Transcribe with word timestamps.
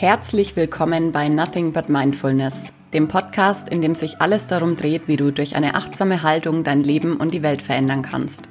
Herzlich 0.00 0.54
willkommen 0.54 1.10
bei 1.10 1.28
Nothing 1.28 1.72
But 1.72 1.88
Mindfulness, 1.88 2.72
dem 2.92 3.08
Podcast, 3.08 3.68
in 3.68 3.82
dem 3.82 3.96
sich 3.96 4.20
alles 4.20 4.46
darum 4.46 4.76
dreht, 4.76 5.08
wie 5.08 5.16
du 5.16 5.32
durch 5.32 5.56
eine 5.56 5.74
achtsame 5.74 6.22
Haltung 6.22 6.62
dein 6.62 6.84
Leben 6.84 7.16
und 7.16 7.34
die 7.34 7.42
Welt 7.42 7.62
verändern 7.62 8.02
kannst. 8.02 8.48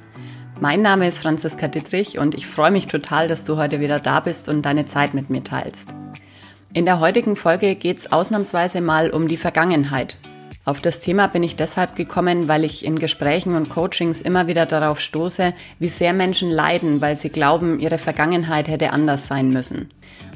Mein 0.60 0.82
Name 0.82 1.08
ist 1.08 1.20
Franziska 1.20 1.66
Dittrich 1.66 2.18
und 2.18 2.34
ich 2.34 2.46
freue 2.46 2.70
mich 2.70 2.86
total, 2.86 3.28
dass 3.28 3.46
du 3.46 3.56
heute 3.56 3.80
wieder 3.80 3.98
da 3.98 4.20
bist 4.20 4.50
und 4.50 4.60
deine 4.66 4.84
Zeit 4.84 5.14
mit 5.14 5.30
mir 5.30 5.42
teilst. 5.42 5.94
In 6.74 6.84
der 6.84 7.00
heutigen 7.00 7.34
Folge 7.34 7.76
geht 7.76 7.96
es 7.96 8.12
ausnahmsweise 8.12 8.82
mal 8.82 9.08
um 9.08 9.26
die 9.26 9.38
Vergangenheit, 9.38 10.18
auf 10.68 10.82
das 10.82 11.00
Thema 11.00 11.28
bin 11.28 11.42
ich 11.42 11.56
deshalb 11.56 11.96
gekommen, 11.96 12.46
weil 12.46 12.62
ich 12.62 12.84
in 12.84 12.98
Gesprächen 12.98 13.54
und 13.54 13.70
Coachings 13.70 14.20
immer 14.20 14.48
wieder 14.48 14.66
darauf 14.66 15.00
stoße, 15.00 15.54
wie 15.78 15.88
sehr 15.88 16.12
Menschen 16.12 16.50
leiden, 16.50 17.00
weil 17.00 17.16
sie 17.16 17.30
glauben, 17.30 17.80
ihre 17.80 17.96
Vergangenheit 17.96 18.68
hätte 18.68 18.92
anders 18.92 19.28
sein 19.28 19.48
müssen. 19.48 19.88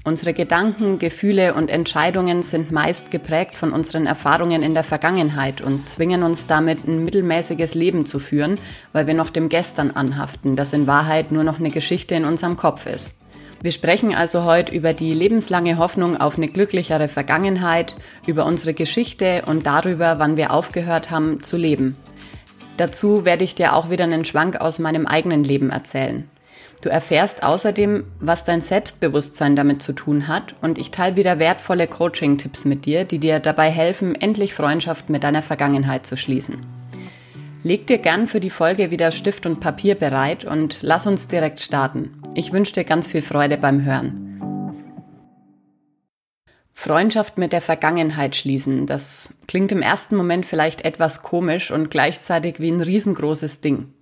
Unsere 0.05 0.33
Gedanken, 0.33 0.99
Gefühle 0.99 1.55
und 1.55 1.71
Entscheidungen 1.71 2.43
sind 2.43 2.73
meist 2.73 3.13
geprägt 3.13 3.55
von 3.55 3.73
unseren 3.73 4.07
Erfahrungen 4.07 4.65
in 4.65 4.75
der 4.75 4.83
Vergangenheit 4.83 5.61
und 5.61 5.89
zwingen 5.89 6.25
uns 6.25 6.49
damit 6.49 6.89
ein 6.89 7.05
mittelmäßiges 7.05 7.77
Leben 7.77 8.05
zu 8.05 8.19
führen, 8.19 8.59
weil 8.93 9.07
wir 9.07 9.15
noch 9.15 9.31
dem 9.31 9.49
Gestern 9.49 9.93
anhaften, 9.93 10.57
das 10.57 10.73
in 10.73 10.89
Wahrheit 10.89 11.31
nur 11.31 11.45
noch 11.45 11.61
eine 11.61 11.71
Geschichte 11.71 12.17
in 12.17 12.25
unserem 12.25 12.57
Kopf 12.57 12.87
ist. 12.87 13.15
Wir 13.63 13.71
sprechen 13.71 14.13
also 14.13 14.43
heute 14.43 14.73
über 14.73 14.93
die 14.93 15.15
lebenslange 15.15 15.79
Hoffnung 15.79 16.17
auf 16.17 16.37
eine 16.37 16.49
glücklichere 16.49 17.07
Vergangenheit, 17.07 17.95
über 18.27 18.45
unsere 18.45 18.75
Geschichte 18.75 19.45
und 19.47 19.67
darüber, 19.67 20.19
wann 20.19 20.37
wir 20.37 20.51
aufgehört 20.51 21.13
haben 21.13 21.45
zu 21.45 21.57
leben. 21.57 21.97
Dazu 22.77 23.25
werde 23.25 23.45
ich 23.45 23.55
dir 23.55 23.77
auch 23.77 23.89
wieder 23.89 24.03
einen 24.03 24.25
Schwank 24.25 24.57
aus 24.57 24.81
meinem 24.81 25.07
eigenen 25.07 25.45
Leben 25.45 25.71
erzählen. 25.71 26.29
Du 26.83 26.89
erfährst 26.89 27.45
außerdem, 27.45 28.05
was 28.19 28.43
dein 28.43 28.61
Selbstbewusstsein 28.61 29.55
damit 29.55 29.83
zu 29.83 29.93
tun 29.93 30.27
hat 30.27 30.57
und 30.63 30.79
ich 30.79 30.91
teile 30.91 31.17
wieder 31.17 31.39
wertvolle 31.39 31.87
Coaching-Tipps 31.87 32.65
mit 32.65 32.87
dir, 32.87 33.05
die 33.05 33.21
dir 33.21 33.39
dabei 33.39 33.71
helfen, 33.71 34.17
endlich 34.17 34.53
Freundschaft 34.53 35.09
mit 35.09 35.23
deiner 35.23 35.43
Vergangenheit 35.43 36.05
zu 36.07 36.17
schließen. 36.17 36.67
Leg 37.63 37.87
dir 37.87 37.99
gern 37.99 38.27
für 38.27 38.41
die 38.41 38.51
Folge 38.51 38.91
wieder 38.91 39.13
Stift 39.13 39.47
und 39.47 39.61
Papier 39.61 39.95
bereit 39.95 40.45
und 40.45 40.79
lass 40.81 41.07
uns 41.07 41.29
direkt 41.29 41.61
starten. 41.61 42.21
Ich 42.35 42.53
wünsche 42.53 42.73
dir 42.73 42.85
ganz 42.85 43.07
viel 43.07 43.23
Freude 43.23 43.59
beim 43.59 43.85
Hören. 43.85 44.29
Freundschaft 46.73 47.39
mit 47.39 47.53
der 47.53 47.61
Vergangenheit 47.61 48.35
schließen, 48.35 48.87
das 48.87 49.35
klingt 49.47 49.71
im 49.71 49.83
ersten 49.83 50.17
Moment 50.17 50.45
vielleicht 50.45 50.85
etwas 50.85 51.23
komisch 51.23 51.71
und 51.71 51.93
gleichzeitig 51.93 52.59
wie 52.59 52.73
ein 52.73 52.81
riesengroßes 52.81 53.61
Ding. 53.61 53.95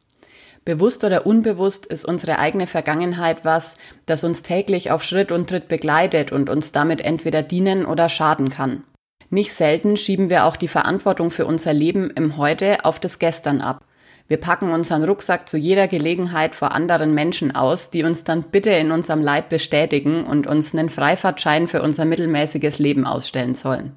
Bewusst 0.71 1.03
oder 1.03 1.27
unbewusst 1.27 1.85
ist 1.85 2.05
unsere 2.05 2.39
eigene 2.39 2.69
Vergangenheit 2.69 3.45
was, 3.45 3.77
das 4.07 4.23
uns 4.23 4.43
täglich 4.43 4.93
auf 4.93 5.03
Schritt 5.03 5.33
und 5.33 5.51
Tritt 5.51 5.67
begleitet 5.67 6.31
und 6.31 6.49
uns 6.49 6.71
damit 6.71 7.01
entweder 7.01 7.43
dienen 7.43 7.85
oder 7.85 8.09
schaden 8.09 8.51
kann. 8.51 8.85
Nicht 9.31 9.53
selten 9.53 9.97
schieben 9.97 10.31
wir 10.31 10.45
auch 10.45 10.55
die 10.55 10.69
Verantwortung 10.69 11.33
für 11.33 11.45
unser 11.45 11.73
Leben 11.73 12.11
im 12.11 12.37
Heute 12.37 12.85
auf 12.85 13.01
das 13.01 13.19
Gestern 13.19 13.63
ab. 13.63 13.85
Wir 14.29 14.37
packen 14.37 14.71
unseren 14.71 15.03
Rucksack 15.03 15.49
zu 15.49 15.57
jeder 15.57 15.89
Gelegenheit 15.89 16.55
vor 16.55 16.71
anderen 16.71 17.15
Menschen 17.15 17.53
aus, 17.53 17.91
die 17.91 18.05
uns 18.05 18.23
dann 18.23 18.45
bitte 18.45 18.71
in 18.71 18.93
unserem 18.93 19.23
Leid 19.23 19.49
bestätigen 19.49 20.25
und 20.25 20.47
uns 20.47 20.73
einen 20.73 20.89
Freifahrtschein 20.89 21.67
für 21.67 21.83
unser 21.83 22.05
mittelmäßiges 22.05 22.79
Leben 22.79 23.09
ausstellen 23.09 23.57
sollen. 23.57 23.97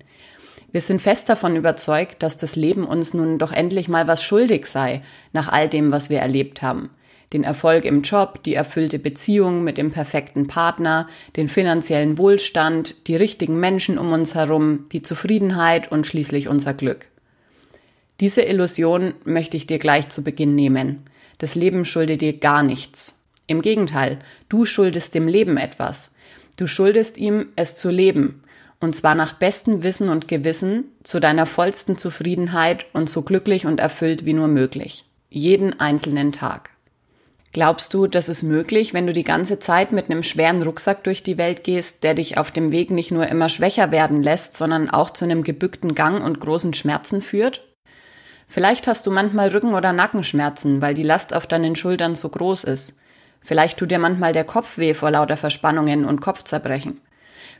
Wir 0.74 0.82
sind 0.82 1.02
fest 1.02 1.30
davon 1.30 1.56
überzeugt, 1.56 2.22
dass 2.22 2.36
das 2.36 2.58
Leben 2.58 2.86
uns 2.86 3.14
nun 3.14 3.40
doch 3.40 3.54
endlich 3.54 3.88
mal 3.88 4.08
was 4.08 4.22
schuldig 4.22 4.66
sei, 4.66 5.02
nach 5.32 5.48
all 5.48 5.70
dem, 5.70 5.94
was 5.94 6.10
wir 6.10 6.20
erlebt 6.20 6.62
haben 6.62 6.90
den 7.34 7.44
Erfolg 7.44 7.84
im 7.86 8.04
Job, 8.04 8.44
die 8.44 8.54
erfüllte 8.54 9.00
Beziehung 9.00 9.64
mit 9.64 9.78
dem 9.78 9.92
perfekten 9.92 10.48
Partner, 10.48 11.08
den 11.36 11.50
finanziellen 11.50 12.18
Wohlstand, 12.18 13.08
die 13.08 13.16
richtigen 13.16 13.60
Menschen 13.60 13.98
um 13.98 14.12
uns 14.12 14.36
herum, 14.36 14.86
die 14.92 15.02
Zufriedenheit 15.02 15.92
und 15.92 16.06
schließlich 16.06 16.48
unser 16.48 16.74
Glück. 16.74 17.08
Diese 18.20 18.44
Illusion 18.44 19.16
möchte 19.26 19.58
ich 19.58 19.66
dir 19.66 19.80
gleich 19.80 20.10
zu 20.10 20.24
Beginn 20.24 20.54
nehmen. 20.56 21.04
Das 21.40 21.56
Leben 21.56 21.84
schuldet 21.86 22.22
dir 22.22 22.38
gar 22.38 22.62
nichts. 22.62 23.20
Im 23.48 23.62
Gegenteil, 23.62 24.20
du 24.48 24.66
schuldest 24.66 25.16
dem 25.16 25.28
Leben 25.28 25.58
etwas. 25.58 26.12
Du 26.58 26.68
schuldest 26.68 27.18
ihm, 27.18 27.48
es 27.56 27.76
zu 27.76 27.90
leben, 27.90 28.44
und 28.84 28.94
zwar 28.94 29.16
nach 29.16 29.34
bestem 29.34 29.82
Wissen 29.82 30.10
und 30.10 30.28
Gewissen, 30.28 30.92
zu 31.04 31.22
deiner 31.22 31.46
vollsten 31.46 31.98
Zufriedenheit 31.98 32.86
und 32.92 33.10
so 33.10 33.22
glücklich 33.22 33.66
und 33.66 33.80
erfüllt 33.80 34.26
wie 34.26 34.34
nur 34.34 34.50
möglich. 34.50 35.06
Jeden 35.30 35.80
einzelnen 35.80 36.34
Tag. 36.34 36.70
Glaubst 37.54 37.94
du, 37.94 38.08
das 38.08 38.28
ist 38.28 38.44
möglich, 38.44 38.94
wenn 38.94 39.08
du 39.08 39.14
die 39.14 39.24
ganze 39.24 39.58
Zeit 39.58 39.94
mit 39.94 40.10
einem 40.10 40.22
schweren 40.22 40.62
Rucksack 40.62 41.04
durch 41.06 41.24
die 41.24 41.38
Welt 41.38 41.64
gehst, 41.64 42.04
der 42.04 42.14
dich 42.14 42.38
auf 42.38 42.52
dem 42.52 42.72
Weg 42.74 42.92
nicht 42.92 43.12
nur 43.12 43.28
immer 43.28 43.48
schwächer 43.48 43.92
werden 43.92 44.22
lässt, 44.22 44.58
sondern 44.58 44.90
auch 44.90 45.12
zu 45.12 45.24
einem 45.24 45.44
gebückten 45.44 45.96
Gang 45.96 46.22
und 46.22 46.42
großen 46.42 46.74
Schmerzen 46.74 47.22
führt? 47.22 47.64
Vielleicht 48.50 48.88
hast 48.88 49.08
du 49.08 49.12
manchmal 49.12 49.48
Rücken- 49.50 49.76
oder 49.76 49.94
Nackenschmerzen, 49.94 50.82
weil 50.82 50.94
die 50.94 51.04
Last 51.04 51.34
auf 51.34 51.48
deinen 51.48 51.78
Schultern 51.78 52.16
so 52.16 52.28
groß 52.28 52.66
ist. 52.66 52.98
Vielleicht 53.40 53.80
tut 53.80 53.92
dir 53.92 54.00
manchmal 54.00 54.34
der 54.34 54.44
Kopf 54.44 54.78
weh 54.78 54.94
vor 54.94 55.12
lauter 55.12 55.38
Verspannungen 55.38 56.04
und 56.04 56.20
Kopfzerbrechen. 56.20 57.00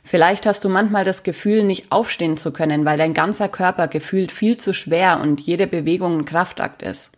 Vielleicht 0.06 0.44
hast 0.44 0.62
du 0.64 0.68
manchmal 0.68 1.02
das 1.04 1.22
Gefühl, 1.22 1.64
nicht 1.64 1.90
aufstehen 1.90 2.36
zu 2.36 2.52
können, 2.52 2.84
weil 2.84 2.98
dein 2.98 3.14
ganzer 3.14 3.48
Körper 3.48 3.88
gefühlt 3.88 4.32
viel 4.32 4.58
zu 4.58 4.74
schwer 4.74 5.18
und 5.22 5.40
jede 5.40 5.66
Bewegung 5.66 6.18
ein 6.18 6.24
Kraftakt 6.26 6.82
ist. 6.82 7.10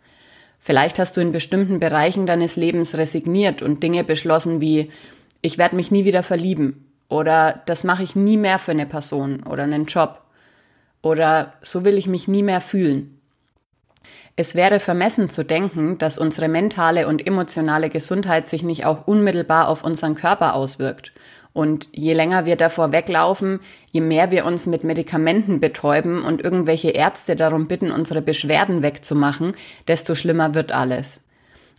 Vielleicht 0.57 0.97
hast 0.97 1.17
du 1.17 1.21
in 1.21 1.33
bestimmten 1.33 1.79
Bereichen 1.79 2.25
deines 2.25 2.55
Lebens 2.55 2.97
resigniert 2.97 3.61
und 3.61 3.83
Dinge 3.83 4.05
beschlossen 4.05 4.61
wie 4.61 4.89
ich 5.41 5.57
werde 5.57 5.75
mich 5.75 5.91
nie 5.91 6.05
wieder 6.05 6.23
verlieben 6.23 6.89
oder 7.09 7.61
das 7.65 7.83
mache 7.83 8.03
ich 8.03 8.15
nie 8.15 8.37
mehr 8.37 8.57
für 8.57 8.71
eine 8.71 8.85
Person 8.85 9.43
oder 9.43 9.63
einen 9.63 9.85
Job 9.85 10.21
oder 11.01 11.53
so 11.61 11.83
will 11.83 11.97
ich 11.97 12.07
mich 12.07 12.29
nie 12.29 12.41
mehr 12.41 12.61
fühlen. 12.61 13.19
Es 14.37 14.55
wäre 14.55 14.79
vermessen 14.79 15.29
zu 15.29 15.43
denken, 15.43 15.97
dass 15.97 16.17
unsere 16.17 16.47
mentale 16.47 17.07
und 17.07 17.25
emotionale 17.25 17.89
Gesundheit 17.89 18.45
sich 18.45 18.63
nicht 18.63 18.85
auch 18.85 19.07
unmittelbar 19.07 19.67
auf 19.67 19.83
unseren 19.83 20.15
Körper 20.15 20.53
auswirkt 20.53 21.11
und 21.57 21.89
je 21.91 22.13
länger 22.13 22.45
wir 22.45 22.55
davor 22.55 22.91
weglaufen, 22.91 23.59
je 23.91 23.99
mehr 23.99 24.29
wir 24.29 24.45
uns 24.45 24.67
mit 24.67 24.83
Medikamenten 24.83 25.59
betäuben 25.59 26.21
und 26.21 26.43
irgendwelche 26.43 26.91
Ärzte 26.91 27.35
darum 27.35 27.67
bitten, 27.67 27.91
unsere 27.91 28.21
Beschwerden 28.21 28.83
wegzumachen, 28.83 29.53
desto 29.87 30.13
schlimmer 30.13 30.53
wird 30.53 30.71
alles. 30.71 31.21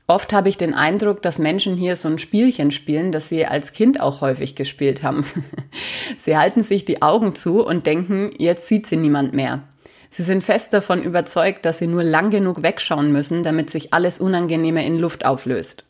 Oft 0.08 0.32
habe 0.32 0.48
ich 0.48 0.56
den 0.56 0.74
Eindruck, 0.74 1.22
dass 1.22 1.38
Menschen 1.38 1.76
hier 1.76 1.94
so 1.94 2.08
ein 2.08 2.18
Spielchen 2.18 2.72
spielen, 2.72 3.12
das 3.12 3.28
sie 3.28 3.46
als 3.46 3.72
Kind 3.72 4.00
auch 4.00 4.20
häufig 4.20 4.56
gespielt 4.56 5.04
haben. 5.04 5.24
sie 6.18 6.36
halten 6.36 6.64
sich 6.64 6.84
die 6.84 7.00
Augen 7.00 7.36
zu 7.36 7.64
und 7.64 7.86
denken, 7.86 8.32
jetzt 8.36 8.66
sieht 8.66 8.84
sie 8.84 8.96
niemand 8.96 9.32
mehr. 9.32 9.62
Sie 10.10 10.24
sind 10.24 10.42
fest 10.42 10.72
davon 10.72 11.04
überzeugt, 11.04 11.64
dass 11.64 11.78
sie 11.78 11.86
nur 11.86 12.02
lang 12.02 12.30
genug 12.30 12.64
wegschauen 12.64 13.12
müssen, 13.12 13.44
damit 13.44 13.70
sich 13.70 13.92
alles 13.92 14.18
Unangenehme 14.18 14.84
in 14.84 14.98
Luft 14.98 15.24
auflöst. 15.24 15.84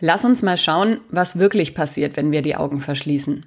Lass 0.00 0.24
uns 0.24 0.42
mal 0.42 0.58
schauen, 0.58 1.00
was 1.08 1.38
wirklich 1.38 1.74
passiert, 1.74 2.16
wenn 2.16 2.32
wir 2.32 2.42
die 2.42 2.56
Augen 2.56 2.80
verschließen. 2.80 3.46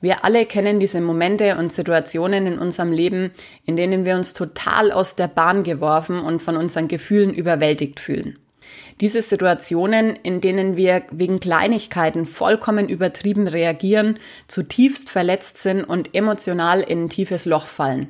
Wir 0.00 0.24
alle 0.24 0.46
kennen 0.46 0.80
diese 0.80 1.00
Momente 1.00 1.56
und 1.56 1.72
Situationen 1.72 2.46
in 2.46 2.58
unserem 2.58 2.92
Leben, 2.92 3.32
in 3.64 3.76
denen 3.76 4.04
wir 4.04 4.14
uns 4.14 4.32
total 4.32 4.92
aus 4.92 5.16
der 5.16 5.28
Bahn 5.28 5.62
geworfen 5.62 6.20
und 6.20 6.40
von 6.40 6.56
unseren 6.56 6.88
Gefühlen 6.88 7.32
überwältigt 7.32 8.00
fühlen. 8.00 8.38
Diese 9.00 9.22
Situationen, 9.22 10.16
in 10.22 10.40
denen 10.40 10.76
wir 10.76 11.04
wegen 11.10 11.40
Kleinigkeiten 11.40 12.26
vollkommen 12.26 12.88
übertrieben 12.88 13.46
reagieren, 13.46 14.18
zutiefst 14.46 15.08
verletzt 15.08 15.58
sind 15.58 15.84
und 15.84 16.14
emotional 16.14 16.80
in 16.80 17.04
ein 17.04 17.08
tiefes 17.08 17.44
Loch 17.44 17.66
fallen. 17.66 18.08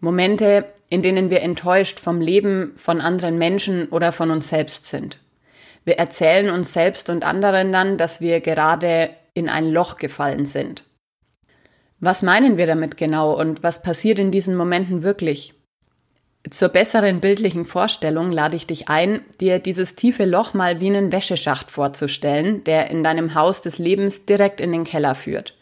Momente, 0.00 0.66
in 0.90 1.02
denen 1.02 1.30
wir 1.30 1.40
enttäuscht 1.40 1.98
vom 1.98 2.20
Leben, 2.20 2.72
von 2.76 3.00
anderen 3.00 3.38
Menschen 3.38 3.88
oder 3.88 4.12
von 4.12 4.30
uns 4.30 4.48
selbst 4.48 4.84
sind. 4.84 5.18
Wir 5.86 5.98
erzählen 5.98 6.50
uns 6.50 6.72
selbst 6.72 7.08
und 7.08 7.24
anderen 7.24 7.72
dann, 7.72 7.96
dass 7.96 8.20
wir 8.20 8.40
gerade 8.40 9.10
in 9.34 9.48
ein 9.48 9.70
Loch 9.70 9.96
gefallen 9.96 10.44
sind. 10.44 10.84
Was 12.00 12.22
meinen 12.22 12.58
wir 12.58 12.66
damit 12.66 12.96
genau 12.96 13.32
und 13.32 13.62
was 13.62 13.82
passiert 13.82 14.18
in 14.18 14.32
diesen 14.32 14.56
Momenten 14.56 15.04
wirklich? 15.04 15.54
Zur 16.50 16.68
besseren 16.68 17.20
bildlichen 17.20 17.64
Vorstellung 17.64 18.32
lade 18.32 18.56
ich 18.56 18.66
dich 18.66 18.88
ein, 18.88 19.24
dir 19.40 19.58
dieses 19.60 19.94
tiefe 19.94 20.24
Loch 20.24 20.54
mal 20.54 20.80
wie 20.80 20.88
einen 20.88 21.12
Wäscheschacht 21.12 21.70
vorzustellen, 21.70 22.64
der 22.64 22.90
in 22.90 23.02
deinem 23.02 23.34
Haus 23.34 23.62
des 23.62 23.78
Lebens 23.78 24.26
direkt 24.26 24.60
in 24.60 24.72
den 24.72 24.84
Keller 24.84 25.14
führt. 25.14 25.55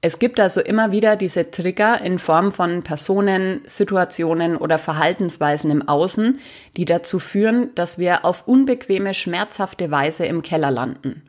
Es 0.00 0.20
gibt 0.20 0.38
also 0.38 0.60
immer 0.60 0.92
wieder 0.92 1.16
diese 1.16 1.50
Trigger 1.50 2.00
in 2.00 2.20
Form 2.20 2.52
von 2.52 2.84
Personen, 2.84 3.62
Situationen 3.66 4.56
oder 4.56 4.78
Verhaltensweisen 4.78 5.72
im 5.72 5.88
Außen, 5.88 6.38
die 6.76 6.84
dazu 6.84 7.18
führen, 7.18 7.74
dass 7.74 7.98
wir 7.98 8.24
auf 8.24 8.46
unbequeme, 8.46 9.12
schmerzhafte 9.12 9.90
Weise 9.90 10.24
im 10.26 10.42
Keller 10.42 10.70
landen. 10.70 11.24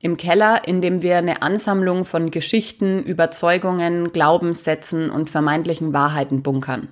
Im 0.00 0.16
Keller, 0.16 0.66
in 0.66 0.80
dem 0.80 1.02
wir 1.02 1.18
eine 1.18 1.42
Ansammlung 1.42 2.04
von 2.04 2.32
Geschichten, 2.32 3.00
Überzeugungen, 3.00 4.10
Glaubenssätzen 4.10 5.10
und 5.10 5.30
vermeintlichen 5.30 5.92
Wahrheiten 5.92 6.42
bunkern. 6.42 6.88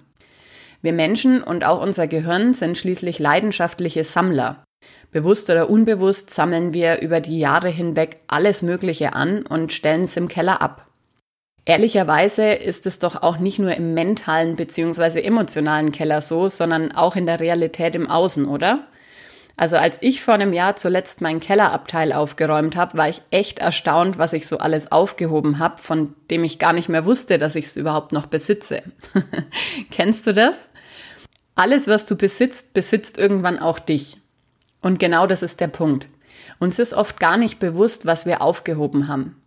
Wir 0.83 0.93
Menschen 0.93 1.43
und 1.43 1.65
auch 1.65 1.83
unser 1.83 2.07
Gehirn 2.07 2.55
sind 2.55 2.79
schließlich 2.79 3.19
leidenschaftliche 3.19 4.05
Sammler. 4.05 4.63
Bewusst 5.11 5.51
oder 5.51 5.69
unbewusst 5.69 6.31
sammeln 6.31 6.75
wir 6.75 7.01
über 7.01 7.21
die 7.21 7.41
Jahre 7.41 7.71
hinweg 7.71 8.21
alles 8.29 8.63
Mögliche 8.63 9.15
an 9.15 9.45
und 9.45 9.73
stellen 9.73 10.03
es 10.03 10.17
im 10.17 10.29
Keller 10.29 10.63
ab. 10.63 10.88
Ehrlicherweise 11.69 12.53
ist 12.53 12.87
es 12.87 12.99
doch 12.99 13.23
auch 13.23 13.37
nicht 13.37 13.59
nur 13.59 13.75
im 13.75 13.93
mentalen 13.93 14.57
bzw. 14.57 15.21
emotionalen 15.21 15.93
Keller 15.93 16.23
so, 16.23 16.49
sondern 16.49 16.93
auch 16.93 17.15
in 17.15 17.27
der 17.27 17.41
Realität 17.41 17.95
im 17.95 18.09
Außen, 18.09 18.47
oder? 18.47 18.87
Also 19.55 19.77
als 19.77 19.99
ich 20.01 20.23
vor 20.23 20.33
einem 20.33 20.55
Jahr 20.55 20.77
zuletzt 20.77 21.21
meinen 21.21 21.41
Kellerabteil 21.41 22.15
aufgeräumt 22.15 22.75
habe, 22.75 22.97
war 22.97 23.11
ich 23.11 23.21
echt 23.31 23.59
erstaunt, 23.59 24.17
was 24.17 24.33
ich 24.33 24.47
so 24.47 24.57
alles 24.57 24.91
aufgehoben 24.91 25.59
habe, 25.59 25.77
von 25.77 26.15
dem 26.31 26.43
ich 26.43 26.59
gar 26.59 26.73
nicht 26.73 26.89
mehr 26.89 27.05
wusste, 27.05 27.37
dass 27.37 27.55
ich 27.55 27.67
es 27.67 27.77
überhaupt 27.77 28.13
noch 28.13 28.25
besitze. 28.25 28.83
Kennst 29.91 30.27
du 30.27 30.33
das? 30.33 30.71
Alles, 31.55 31.87
was 31.87 32.07
du 32.07 32.17
besitzt, 32.17 32.73
besitzt 32.73 33.19
irgendwann 33.19 33.59
auch 33.59 33.79
dich. 33.79 34.17
Und 34.81 34.99
genau 34.99 35.27
das 35.27 35.43
ist 35.43 35.61
der 35.61 35.69
Punkt. 35.69 36.09
Uns 36.61 36.79
ist 36.79 36.95
oft 36.95 37.21
gar 37.21 37.37
nicht 37.37 37.59
bewusst, 37.59 38.07
was 38.07 38.25
wir 38.25 38.41
aufgehoben 38.41 39.07
haben. 39.07 39.38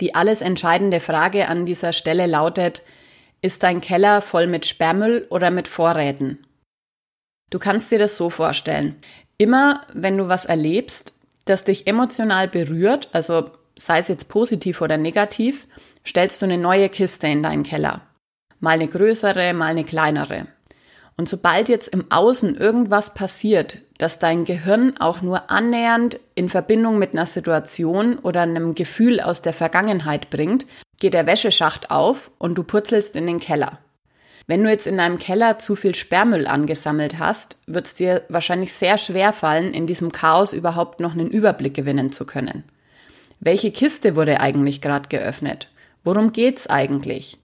Die 0.00 0.14
alles 0.14 0.40
entscheidende 0.40 1.00
Frage 1.00 1.48
an 1.48 1.66
dieser 1.66 1.92
Stelle 1.92 2.26
lautet, 2.26 2.82
ist 3.42 3.62
dein 3.62 3.80
Keller 3.80 4.22
voll 4.22 4.46
mit 4.46 4.66
Sperrmüll 4.66 5.26
oder 5.30 5.50
mit 5.50 5.68
Vorräten? 5.68 6.46
Du 7.50 7.58
kannst 7.58 7.90
dir 7.92 7.98
das 7.98 8.16
so 8.16 8.30
vorstellen. 8.30 8.96
Immer 9.38 9.82
wenn 9.92 10.16
du 10.16 10.28
was 10.28 10.44
erlebst, 10.44 11.14
das 11.44 11.64
dich 11.64 11.86
emotional 11.86 12.48
berührt, 12.48 13.08
also 13.12 13.50
sei 13.76 13.98
es 13.98 14.08
jetzt 14.08 14.28
positiv 14.28 14.80
oder 14.80 14.96
negativ, 14.96 15.66
stellst 16.06 16.40
du 16.40 16.46
eine 16.46 16.58
neue 16.58 16.88
Kiste 16.88 17.26
in 17.26 17.42
deinen 17.42 17.62
Keller. 17.62 18.02
Mal 18.60 18.72
eine 18.72 18.88
größere, 18.88 19.52
mal 19.52 19.72
eine 19.72 19.84
kleinere. 19.84 20.46
Und 21.16 21.28
sobald 21.28 21.68
jetzt 21.68 21.88
im 21.88 22.10
Außen 22.10 22.56
irgendwas 22.56 23.14
passiert, 23.14 23.80
das 23.98 24.18
dein 24.18 24.44
Gehirn 24.44 24.96
auch 24.98 25.22
nur 25.22 25.50
annähernd 25.50 26.18
in 26.34 26.48
Verbindung 26.48 26.98
mit 26.98 27.12
einer 27.12 27.26
Situation 27.26 28.18
oder 28.18 28.42
einem 28.42 28.74
Gefühl 28.74 29.20
aus 29.20 29.40
der 29.40 29.52
Vergangenheit 29.52 30.30
bringt, 30.30 30.66
geht 31.00 31.14
der 31.14 31.26
Wäscheschacht 31.26 31.90
auf 31.90 32.30
und 32.38 32.56
du 32.56 32.64
purzelst 32.64 33.14
in 33.14 33.26
den 33.26 33.38
Keller. 33.38 33.78
Wenn 34.46 34.62
du 34.62 34.68
jetzt 34.68 34.86
in 34.86 34.98
deinem 34.98 35.18
Keller 35.18 35.58
zu 35.58 35.74
viel 35.74 35.94
Sperrmüll 35.94 36.46
angesammelt 36.46 37.18
hast, 37.18 37.58
wird 37.66 37.86
es 37.86 37.94
dir 37.94 38.22
wahrscheinlich 38.28 38.74
sehr 38.74 38.98
schwer 38.98 39.32
fallen, 39.32 39.72
in 39.72 39.86
diesem 39.86 40.12
Chaos 40.12 40.52
überhaupt 40.52 41.00
noch 41.00 41.12
einen 41.12 41.30
Überblick 41.30 41.74
gewinnen 41.74 42.12
zu 42.12 42.26
können. 42.26 42.64
Welche 43.40 43.70
Kiste 43.70 44.16
wurde 44.16 44.40
eigentlich 44.40 44.80
gerade 44.80 45.08
geöffnet? 45.08 45.68
Worum 46.02 46.32
geht's 46.32 46.66
eigentlich? 46.66 47.38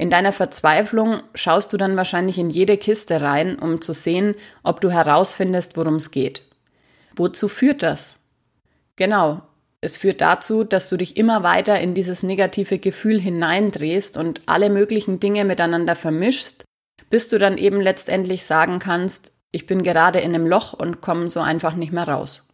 In 0.00 0.08
deiner 0.08 0.32
Verzweiflung 0.32 1.20
schaust 1.34 1.74
du 1.74 1.76
dann 1.76 1.98
wahrscheinlich 1.98 2.38
in 2.38 2.48
jede 2.48 2.78
Kiste 2.78 3.20
rein, 3.20 3.58
um 3.58 3.82
zu 3.82 3.92
sehen, 3.92 4.34
ob 4.62 4.80
du 4.80 4.88
herausfindest, 4.88 5.76
worum 5.76 5.96
es 5.96 6.10
geht. 6.10 6.48
Wozu 7.16 7.48
führt 7.48 7.82
das? 7.82 8.20
Genau, 8.96 9.42
es 9.82 9.98
führt 9.98 10.22
dazu, 10.22 10.64
dass 10.64 10.88
du 10.88 10.96
dich 10.96 11.18
immer 11.18 11.42
weiter 11.42 11.78
in 11.80 11.92
dieses 11.92 12.22
negative 12.22 12.78
Gefühl 12.78 13.20
hineindrehst 13.20 14.16
und 14.16 14.40
alle 14.46 14.70
möglichen 14.70 15.20
Dinge 15.20 15.44
miteinander 15.44 15.94
vermischst, 15.94 16.64
bis 17.10 17.28
du 17.28 17.36
dann 17.36 17.58
eben 17.58 17.82
letztendlich 17.82 18.46
sagen 18.46 18.78
kannst, 18.78 19.34
ich 19.52 19.66
bin 19.66 19.82
gerade 19.82 20.20
in 20.20 20.34
einem 20.34 20.46
Loch 20.46 20.72
und 20.72 21.02
komme 21.02 21.28
so 21.28 21.40
einfach 21.40 21.74
nicht 21.74 21.92
mehr 21.92 22.08
raus. 22.08 22.48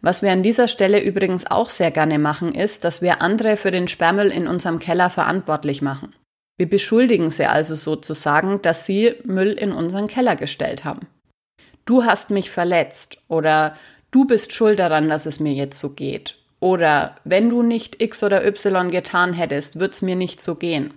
Was 0.00 0.22
wir 0.22 0.32
an 0.32 0.42
dieser 0.42 0.66
Stelle 0.66 1.00
übrigens 1.00 1.48
auch 1.48 1.70
sehr 1.70 1.92
gerne 1.92 2.18
machen, 2.18 2.52
ist, 2.52 2.82
dass 2.82 3.00
wir 3.00 3.22
andere 3.22 3.56
für 3.56 3.70
den 3.70 3.86
Sperrmüll 3.86 4.32
in 4.32 4.48
unserem 4.48 4.80
Keller 4.80 5.08
verantwortlich 5.08 5.82
machen. 5.82 6.12
Wir 6.58 6.68
beschuldigen 6.68 7.30
sie 7.30 7.46
also 7.46 7.74
sozusagen, 7.74 8.62
dass 8.62 8.86
sie 8.86 9.14
Müll 9.24 9.52
in 9.52 9.72
unseren 9.72 10.06
Keller 10.06 10.36
gestellt 10.36 10.84
haben. 10.84 11.06
Du 11.84 12.04
hast 12.04 12.30
mich 12.30 12.50
verletzt 12.50 13.18
oder 13.28 13.76
du 14.10 14.26
bist 14.26 14.52
schuld 14.52 14.78
daran, 14.78 15.08
dass 15.08 15.26
es 15.26 15.40
mir 15.40 15.52
jetzt 15.52 15.78
so 15.78 15.90
geht. 15.90 16.38
Oder 16.60 17.16
wenn 17.24 17.50
du 17.50 17.62
nicht 17.62 18.00
X 18.00 18.22
oder 18.22 18.46
Y 18.46 18.90
getan 18.90 19.32
hättest, 19.34 19.80
wird's 19.80 20.02
mir 20.02 20.14
nicht 20.14 20.40
so 20.40 20.54
gehen. 20.54 20.94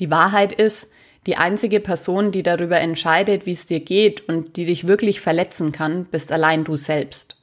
Die 0.00 0.10
Wahrheit 0.10 0.52
ist, 0.52 0.90
die 1.26 1.36
einzige 1.36 1.80
Person, 1.80 2.32
die 2.32 2.42
darüber 2.42 2.80
entscheidet, 2.80 3.44
wie 3.44 3.52
es 3.52 3.66
dir 3.66 3.80
geht 3.80 4.26
und 4.26 4.56
die 4.56 4.64
dich 4.64 4.86
wirklich 4.86 5.20
verletzen 5.20 5.72
kann, 5.72 6.06
bist 6.06 6.32
allein 6.32 6.64
du 6.64 6.76
selbst. 6.76 7.36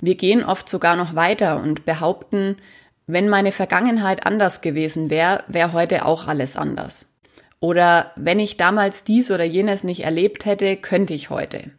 Wir 0.00 0.14
gehen 0.14 0.44
oft 0.44 0.68
sogar 0.68 0.94
noch 0.94 1.16
weiter 1.16 1.60
und 1.60 1.84
behaupten, 1.84 2.56
wenn 3.06 3.28
meine 3.28 3.52
Vergangenheit 3.52 4.26
anders 4.26 4.60
gewesen 4.60 5.10
wäre, 5.10 5.44
wäre 5.48 5.72
heute 5.72 6.04
auch 6.04 6.28
alles 6.28 6.56
anders. 6.56 7.18
Oder 7.60 8.12
wenn 8.16 8.38
ich 8.38 8.56
damals 8.56 9.04
dies 9.04 9.30
oder 9.30 9.44
jenes 9.44 9.84
nicht 9.84 10.04
erlebt 10.04 10.46
hätte, 10.46 10.76
könnte 10.76 11.14
ich 11.14 11.30
heute. 11.30 11.70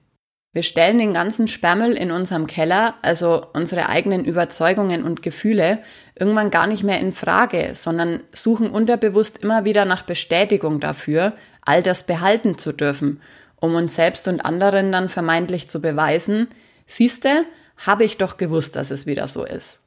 Wir 0.54 0.64
stellen 0.64 1.00
den 1.00 1.14
ganzen 1.14 1.48
Sperrmüll 1.48 1.94
in 1.94 2.12
unserem 2.12 2.46
Keller, 2.46 2.94
also 3.02 3.44
unsere 3.54 3.90
eigenen 3.90 4.24
Überzeugungen 4.24 5.04
und 5.04 5.24
Gefühle, 5.24 5.80
irgendwann 6.14 6.52
gar 6.52 6.68
nicht 6.68 6.84
mehr 6.84 7.00
in 7.00 7.12
Frage, 7.12 7.72
sondern 7.74 8.24
suchen 8.31 8.70
unterbewusst 8.70 9.40
immer 9.40 9.66
wieder 9.66 9.86
nach 9.86 10.04
Bestätigung 10.04 10.80
dafür, 10.80 11.34
all 11.64 11.81
das 11.81 12.04
behalten 12.04 12.58
zu 12.58 12.72
dürfen, 12.72 13.20
um 13.56 13.74
uns 13.74 13.96
selbst 13.96 14.28
und 14.28 14.42
anderen 14.42 14.92
dann 14.92 15.10
vermeintlich 15.10 15.70
zu 15.70 15.81
beweisen, 15.81 16.48
siehste, 16.86 17.46
habe 17.78 18.04
ich 18.04 18.18
doch 18.18 18.38
gewusst, 18.38 18.75
dass 18.75 18.92
es 18.92 19.08
wieder 19.08 19.28
so 19.28 19.44
ist. 19.44 19.83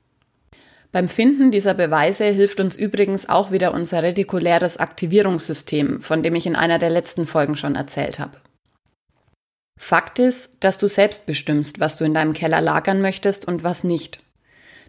Beim 0.93 1.09
Finden 1.09 1.50
dieser 1.50 1.75
Beweise 1.75 2.25
hilft 2.25 2.61
uns 2.61 2.77
übrigens 2.77 3.29
auch 3.29 3.50
wieder 3.50 3.75
unser 3.75 4.03
retikuläres 4.03 4.77
Aktivierungssystem, 4.79 6.00
von 6.00 6.23
dem 6.23 6.35
ich 6.35 6.47
in 6.47 6.56
einer 6.56 6.79
der 6.79 6.91
letzten 6.91 7.27
Folgen 7.27 7.56
schon 7.56 7.75
erzählt 7.75 8.19
habe. 8.19 8.38
Fakt 9.79 10.19
ist, 10.19 10.65
dass 10.65 10.79
du 10.79 10.88
selbst 10.88 11.27
bestimmst, 11.27 11.81
was 11.81 11.97
du 11.97 12.05
in 12.05 12.15
deinem 12.15 12.33
Keller 12.33 12.61
lagern 12.61 13.00
möchtest 13.00 13.47
und 13.47 13.62
was 13.62 13.85
nicht. 13.85 14.21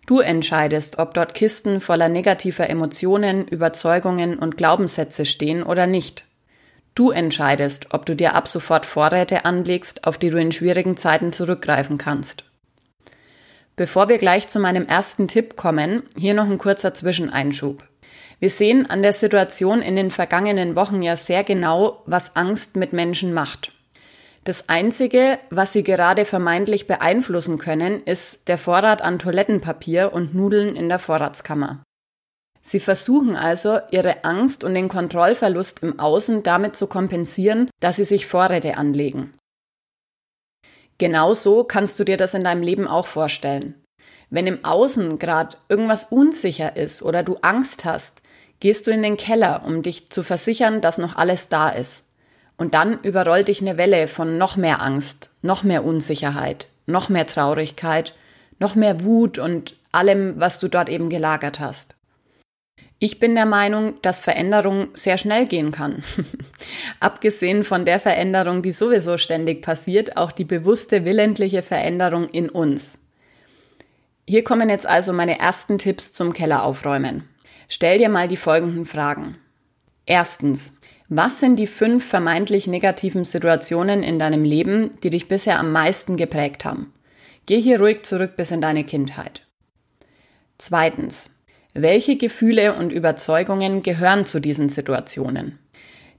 Du 0.05 0.19
entscheidest, 0.19 0.99
ob 0.99 1.13
dort 1.13 1.33
Kisten 1.33 1.81
voller 1.81 2.07
negativer 2.07 2.69
Emotionen, 2.69 3.45
Überzeugungen 3.45 4.39
und 4.39 4.55
Glaubenssätze 4.55 5.25
stehen 5.25 5.63
oder 5.63 5.85
nicht. 5.85 6.25
Du 6.95 7.11
entscheidest, 7.11 7.94
ob 7.94 8.05
du 8.05 8.15
dir 8.15 8.33
ab 8.33 8.47
sofort 8.47 8.85
Vorräte 8.85 9.44
anlegst, 9.44 10.05
auf 10.05 10.17
die 10.17 10.29
du 10.29 10.39
in 10.39 10.53
schwierigen 10.53 10.95
Zeiten 10.95 11.33
zurückgreifen 11.33 11.97
kannst. 11.97 12.45
Bevor 13.77 14.09
wir 14.09 14.18
gleich 14.18 14.47
zu 14.47 14.59
meinem 14.59 14.88
ersten 14.88 15.27
Tipp 15.27 15.56
kommen, 15.56 16.01
hier 16.18 16.33
noch 16.33 16.50
ein 16.50 16.57
kurzer 16.57 16.95
Zwischeneinschub. 16.95 17.83
Wir 18.39 18.50
sehen 18.50 18.89
an 18.89 19.03
der 19.03 19.13
Situation 19.13 19.83
in 19.83 19.95
den 19.95 20.09
vergangenen 20.09 20.75
Wochen 20.75 21.03
ja 21.03 21.15
sehr 21.15 21.44
genau, 21.44 22.01
was 22.07 22.35
Angst 22.35 22.75
mit 22.75 22.91
Menschen 22.91 23.35
macht. 23.35 23.74
Das 24.45 24.68
Einzige, 24.68 25.38
was 25.51 25.74
sie 25.74 25.83
gerade 25.83 26.25
vermeintlich 26.25 26.87
beeinflussen 26.87 27.59
können, 27.59 28.01
ist 28.01 28.47
der 28.47 28.57
Vorrat 28.57 29.04
an 29.04 29.19
Toilettenpapier 29.19 30.11
und 30.11 30.33
Nudeln 30.33 30.75
in 30.75 30.90
der 30.90 30.99
Vorratskammer. 30.99 31.83
Sie 32.63 32.80
versuchen 32.80 33.35
also, 33.35 33.80
ihre 33.92 34.23
Angst 34.23 34.63
und 34.63 34.73
den 34.73 34.87
Kontrollverlust 34.87 35.83
im 35.83 35.99
Außen 35.99 36.42
damit 36.42 36.75
zu 36.75 36.87
kompensieren, 36.87 37.69
dass 37.80 37.97
sie 37.97 38.06
sich 38.06 38.25
Vorräte 38.25 38.78
anlegen. 38.78 39.36
Genauso 40.97 41.63
kannst 41.63 41.99
du 41.99 42.04
dir 42.04 42.18
das 42.18 42.33
in 42.33 42.44
deinem 42.44 42.61
Leben 42.61 42.87
auch 42.87 43.06
vorstellen. 43.06 43.75
Wenn 44.30 44.47
im 44.47 44.66
Außen 44.66 45.19
gerade 45.19 45.57
irgendwas 45.69 46.06
unsicher 46.06 46.75
ist 46.75 47.01
oder 47.01 47.23
du 47.23 47.37
Angst 47.42 47.85
hast, 47.85 48.21
gehst 48.59 48.87
du 48.87 48.92
in 48.92 49.04
den 49.04 49.18
Keller, 49.18 49.63
um 49.66 49.83
dich 49.83 50.09
zu 50.09 50.23
versichern, 50.23 50.81
dass 50.81 50.97
noch 50.97 51.16
alles 51.16 51.49
da 51.49 51.69
ist. 51.69 52.09
Und 52.57 52.73
dann 52.73 52.99
überrollt 53.01 53.47
dich 53.47 53.61
eine 53.61 53.77
Welle 53.77 54.07
von 54.07 54.37
noch 54.37 54.57
mehr 54.57 54.81
Angst, 54.81 55.31
noch 55.44 55.63
mehr 55.63 55.85
Unsicherheit, 55.85 56.68
noch 56.87 57.09
mehr 57.09 57.27
Traurigkeit, 57.27 58.16
noch 58.59 58.73
mehr 58.73 59.04
Wut 59.04 59.37
und 59.37 59.75
allem, 59.92 60.39
was 60.39 60.57
du 60.59 60.68
dort 60.68 60.89
eben 60.89 61.09
gelagert 61.09 61.59
hast. 61.59 61.96
Ich 62.99 63.19
bin 63.19 63.35
der 63.35 63.45
Meinung, 63.45 64.01
dass 64.01 64.19
Veränderung 64.19 64.87
sehr 64.94 65.19
schnell 65.19 65.45
gehen 65.45 65.71
kann. 65.71 66.04
Abgesehen 66.99 67.63
von 67.63 67.85
der 67.85 67.99
Veränderung, 67.99 68.63
die 68.63 68.71
sowieso 68.71 69.19
ständig 69.19 69.61
passiert, 69.61 70.18
auch 70.18 70.31
die 70.31 70.45
bewusste 70.45 71.06
willentliche 71.06 71.61
Veränderung 71.61 72.27
in 72.30 72.49
uns. 72.49 72.99
Hier 74.27 74.44
kommen 74.44 74.69
jetzt 74.69 74.87
also 74.87 75.13
meine 75.13 75.39
ersten 75.39 75.77
Tipps 75.77 76.11
zum 76.11 76.33
Keller 76.33 76.63
aufräumen. 76.63 77.23
Stell 77.69 77.99
dir 77.99 78.09
mal 78.09 78.27
die 78.27 78.37
folgenden 78.37 78.85
Fragen. 78.85 79.37
Erstens, 80.06 80.80
was 81.07 81.39
sind 81.39 81.57
die 81.57 81.68
fünf 81.68 82.06
vermeintlich 82.06 82.68
negativen 82.68 83.23
Situationen 83.23 84.04
in 84.04 84.19
deinem 84.19 84.44
Leben, 84.44 84.99
die 85.04 85.11
dich 85.11 85.27
bisher 85.27 85.59
am 85.59 85.71
meisten 85.71 86.18
geprägt 86.18 86.66
haben? 86.66 86.94
Geh 87.45 87.61
hier 87.61 87.80
ruhig 87.80 88.04
zurück 88.04 88.35
bis 88.35 88.51
in 88.51 88.59
deine 88.59 88.83
Kindheit. 88.83 89.47
Zweitens. 90.57 91.36
Welche 91.79 92.17
Gefühle 92.17 92.73
und 92.73 92.91
Überzeugungen 92.91 93.83
gehören 93.83 94.25
zu 94.25 94.39
diesen 94.39 94.67
Situationen? 94.67 95.59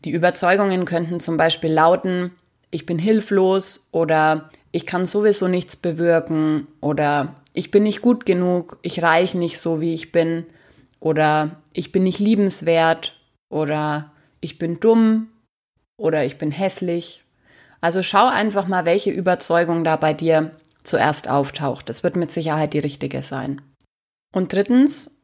Die 0.04 0.12
Überzeugungen 0.12 0.84
könnten 0.84 1.18
zum 1.18 1.36
Beispiel 1.36 1.72
lauten, 1.72 2.30
ich 2.70 2.86
bin 2.86 2.96
hilflos 2.96 3.88
oder 3.90 4.50
ich 4.70 4.86
kann 4.86 5.04
sowieso 5.04 5.48
nichts 5.48 5.74
bewirken 5.74 6.68
oder 6.80 7.34
ich 7.54 7.72
bin 7.72 7.82
nicht 7.82 8.02
gut 8.02 8.24
genug, 8.24 8.78
ich 8.82 9.02
reich 9.02 9.34
nicht 9.34 9.58
so, 9.58 9.80
wie 9.80 9.94
ich 9.94 10.12
bin 10.12 10.46
oder 11.00 11.60
ich 11.72 11.90
bin 11.90 12.04
nicht 12.04 12.20
liebenswert 12.20 13.18
oder 13.48 14.12
ich 14.40 14.58
bin 14.58 14.78
dumm 14.78 15.26
oder 15.96 16.24
ich 16.24 16.38
bin 16.38 16.52
hässlich. 16.52 17.24
Also 17.80 18.04
schau 18.04 18.28
einfach 18.28 18.68
mal, 18.68 18.86
welche 18.86 19.10
Überzeugung 19.10 19.82
da 19.82 19.96
bei 19.96 20.14
dir 20.14 20.52
zuerst 20.84 21.28
auftaucht. 21.28 21.88
Das 21.88 22.04
wird 22.04 22.14
mit 22.14 22.30
Sicherheit 22.30 22.74
die 22.74 22.78
richtige 22.78 23.22
sein. 23.22 23.60
Und 24.32 24.52
drittens, 24.52 25.17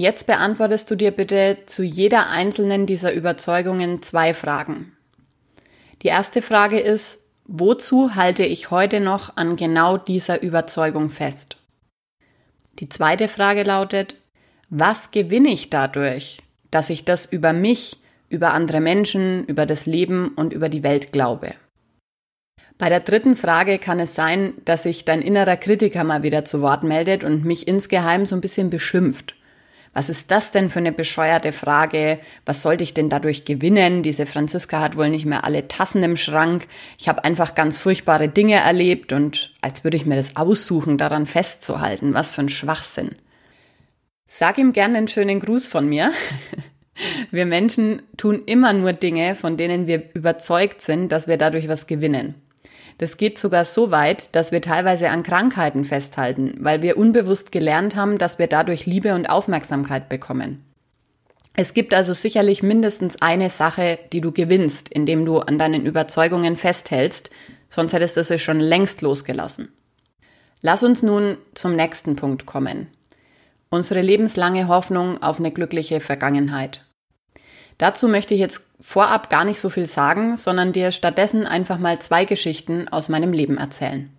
jetzt 0.00 0.26
beantwortest 0.26 0.90
du 0.90 0.94
dir 0.94 1.10
bitte 1.10 1.58
zu 1.66 1.82
jeder 1.82 2.28
einzelnen 2.28 2.86
dieser 2.86 3.12
Überzeugungen 3.12 4.02
zwei 4.02 4.34
Fragen. 4.34 4.92
Die 6.02 6.08
erste 6.08 6.42
Frage 6.42 6.78
ist, 6.78 7.24
wozu 7.46 8.14
halte 8.14 8.44
ich 8.44 8.70
heute 8.70 9.00
noch 9.00 9.36
an 9.36 9.56
genau 9.56 9.96
dieser 9.96 10.42
Überzeugung 10.42 11.08
fest? 11.08 11.56
Die 12.78 12.88
zweite 12.88 13.28
Frage 13.28 13.62
lautet, 13.62 14.16
was 14.68 15.12
gewinne 15.12 15.48
ich 15.48 15.70
dadurch, 15.70 16.42
dass 16.70 16.90
ich 16.90 17.04
das 17.04 17.24
über 17.24 17.52
mich, 17.52 17.98
über 18.28 18.52
andere 18.52 18.80
Menschen, 18.80 19.46
über 19.46 19.64
das 19.64 19.86
Leben 19.86 20.28
und 20.34 20.52
über 20.52 20.68
die 20.68 20.82
Welt 20.82 21.12
glaube? 21.12 21.54
Bei 22.76 22.90
der 22.90 23.00
dritten 23.00 23.36
Frage 23.36 23.78
kann 23.78 24.00
es 24.00 24.14
sein, 24.14 24.52
dass 24.66 24.82
sich 24.82 25.06
dein 25.06 25.22
innerer 25.22 25.56
Kritiker 25.56 26.04
mal 26.04 26.22
wieder 26.22 26.44
zu 26.44 26.60
Wort 26.60 26.82
meldet 26.82 27.24
und 27.24 27.46
mich 27.46 27.66
insgeheim 27.66 28.26
so 28.26 28.34
ein 28.34 28.42
bisschen 28.42 28.68
beschimpft. 28.68 29.35
Was 29.96 30.10
ist 30.10 30.30
das 30.30 30.50
denn 30.50 30.68
für 30.68 30.80
eine 30.80 30.92
bescheuerte 30.92 31.52
Frage? 31.52 32.18
Was 32.44 32.60
sollte 32.60 32.84
ich 32.84 32.92
denn 32.92 33.08
dadurch 33.08 33.46
gewinnen? 33.46 34.02
Diese 34.02 34.26
Franziska 34.26 34.82
hat 34.82 34.98
wohl 34.98 35.08
nicht 35.08 35.24
mehr 35.24 35.44
alle 35.44 35.68
Tassen 35.68 36.02
im 36.02 36.16
Schrank. 36.16 36.66
Ich 36.98 37.08
habe 37.08 37.24
einfach 37.24 37.54
ganz 37.54 37.78
furchtbare 37.78 38.28
Dinge 38.28 38.56
erlebt 38.56 39.14
und 39.14 39.54
als 39.62 39.84
würde 39.84 39.96
ich 39.96 40.04
mir 40.04 40.16
das 40.16 40.36
aussuchen, 40.36 40.98
daran 40.98 41.24
festzuhalten. 41.24 42.12
Was 42.12 42.30
für 42.30 42.42
ein 42.42 42.50
Schwachsinn. 42.50 43.14
Sag 44.26 44.58
ihm 44.58 44.74
gerne 44.74 44.98
einen 44.98 45.08
schönen 45.08 45.40
Gruß 45.40 45.66
von 45.66 45.88
mir. 45.88 46.12
Wir 47.30 47.46
Menschen 47.46 48.02
tun 48.18 48.42
immer 48.44 48.74
nur 48.74 48.92
Dinge, 48.94 49.34
von 49.34 49.58
denen 49.58 49.86
wir 49.86 50.14
überzeugt 50.14 50.80
sind, 50.80 51.12
dass 51.12 51.28
wir 51.28 51.36
dadurch 51.36 51.68
was 51.68 51.86
gewinnen. 51.86 52.45
Das 52.98 53.18
geht 53.18 53.38
sogar 53.38 53.64
so 53.64 53.90
weit, 53.90 54.34
dass 54.34 54.52
wir 54.52 54.62
teilweise 54.62 55.10
an 55.10 55.22
Krankheiten 55.22 55.84
festhalten, 55.84 56.54
weil 56.60 56.80
wir 56.80 56.96
unbewusst 56.96 57.52
gelernt 57.52 57.94
haben, 57.94 58.16
dass 58.16 58.38
wir 58.38 58.46
dadurch 58.46 58.86
Liebe 58.86 59.14
und 59.14 59.26
Aufmerksamkeit 59.26 60.08
bekommen. 60.08 60.64
Es 61.58 61.74
gibt 61.74 61.94
also 61.94 62.12
sicherlich 62.12 62.62
mindestens 62.62 63.20
eine 63.20 63.50
Sache, 63.50 63.98
die 64.12 64.20
du 64.20 64.32
gewinnst, 64.32 64.90
indem 64.90 65.24
du 65.24 65.40
an 65.40 65.58
deinen 65.58 65.84
Überzeugungen 65.86 66.56
festhältst, 66.56 67.30
sonst 67.68 67.92
hättest 67.92 68.16
du 68.16 68.24
sie 68.24 68.38
schon 68.38 68.60
längst 68.60 69.02
losgelassen. 69.02 69.68
Lass 70.62 70.82
uns 70.82 71.02
nun 71.02 71.36
zum 71.54 71.76
nächsten 71.76 72.16
Punkt 72.16 72.46
kommen. 72.46 72.88
Unsere 73.68 74.00
lebenslange 74.00 74.68
Hoffnung 74.68 75.22
auf 75.22 75.38
eine 75.38 75.50
glückliche 75.50 76.00
Vergangenheit. 76.00 76.85
Dazu 77.78 78.08
möchte 78.08 78.34
ich 78.34 78.40
jetzt 78.40 78.62
vorab 78.80 79.28
gar 79.28 79.44
nicht 79.44 79.60
so 79.60 79.68
viel 79.68 79.86
sagen, 79.86 80.36
sondern 80.36 80.72
dir 80.72 80.92
stattdessen 80.92 81.46
einfach 81.46 81.78
mal 81.78 81.98
zwei 81.98 82.24
Geschichten 82.24 82.88
aus 82.88 83.08
meinem 83.08 83.32
Leben 83.32 83.58
erzählen. 83.58 84.10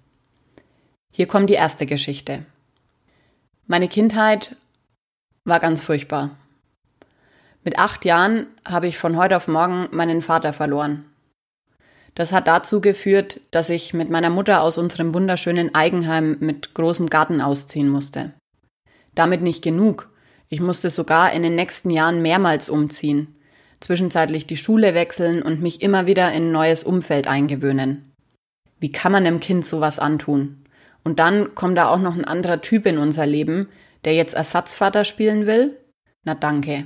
Hier 1.12 1.28
kommt 1.28 1.50
die 1.50 1.56
erste 1.56 1.86
Geschichte. 1.86 2.46
Meine 3.66 3.88
Kindheit 3.88 4.56
war 5.44 5.60
ganz 5.60 5.84
furchtbar. 5.84 6.32
Mit 7.64 7.80
acht 7.80 8.06
Jahren 8.06 8.48
habe 8.64 8.88
ich 8.88 8.98
von 8.98 9.18
heute 9.18 9.36
auf 9.36 9.48
morgen 9.48 9.90
meinen 9.92 10.22
Vater 10.22 10.54
verloren. 10.54 11.06
Das 12.16 12.32
hat 12.32 12.48
dazu 12.48 12.82
geführt, 12.82 13.42
dass 13.52 13.70
ich 13.70 13.94
mit 13.94 14.10
meiner 14.10 14.30
Mutter 14.30 14.62
aus 14.62 14.78
unserem 14.78 15.14
wunderschönen 15.14 15.76
Eigenheim 15.76 16.38
mit 16.40 16.74
großem 16.74 17.08
Garten 17.08 17.42
ausziehen 17.42 17.90
musste. 17.90 18.34
Damit 19.16 19.42
nicht 19.42 19.64
genug. 19.64 20.10
Ich 20.50 20.62
musste 20.62 20.90
sogar 20.90 21.34
in 21.34 21.44
den 21.44 21.56
nächsten 21.56 21.90
Jahren 21.90 22.22
mehrmals 22.22 22.70
umziehen, 22.70 23.37
zwischenzeitlich 23.80 24.48
die 24.48 24.58
Schule 24.58 24.94
wechseln 24.94 25.42
und 25.42 25.62
mich 25.62 25.82
immer 25.82 26.08
wieder 26.08 26.32
in 26.34 26.48
ein 26.48 26.52
neues 26.52 26.84
Umfeld 26.84 27.28
eingewöhnen. 27.28 28.12
Wie 28.80 28.92
kann 28.92 29.12
man 29.12 29.26
einem 29.26 29.40
Kind 29.40 29.66
sowas 29.66 30.00
antun? 30.00 30.64
Und 31.04 31.20
dann 31.20 31.56
kommt 31.56 31.78
da 31.78 31.90
auch 31.90 32.00
noch 32.00 32.16
ein 32.16 32.26
anderer 32.26 32.62
Typ 32.62 32.86
in 32.86 32.98
unser 32.98 33.26
Leben, 33.26 33.70
der 34.06 34.14
jetzt 34.14 34.34
Ersatzvater 34.34 35.06
spielen 35.06 35.46
will? 35.46 35.78
Na 36.24 36.36
danke. 36.36 36.86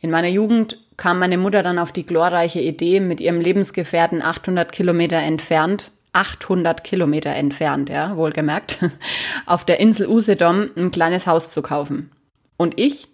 In 0.00 0.10
meiner 0.10 0.28
Jugend 0.28 0.78
kam 0.96 1.18
meine 1.18 1.38
Mutter 1.38 1.62
dann 1.62 1.78
auf 1.78 1.92
die 1.92 2.06
glorreiche 2.06 2.60
Idee, 2.60 3.00
mit 3.00 3.20
ihrem 3.20 3.40
Lebensgefährten 3.40 4.22
800 4.22 4.72
Kilometer 4.72 5.18
entfernt, 5.18 5.92
800 6.12 6.82
Kilometer 6.82 7.30
entfernt, 7.30 7.90
ja, 7.90 8.16
wohlgemerkt, 8.16 8.78
auf 9.46 9.64
der 9.64 9.80
Insel 9.80 10.08
Usedom 10.08 10.70
ein 10.76 10.90
kleines 10.90 11.26
Haus 11.26 11.50
zu 11.50 11.62
kaufen. 11.62 12.10
Und 12.56 12.80
ich? 12.80 13.08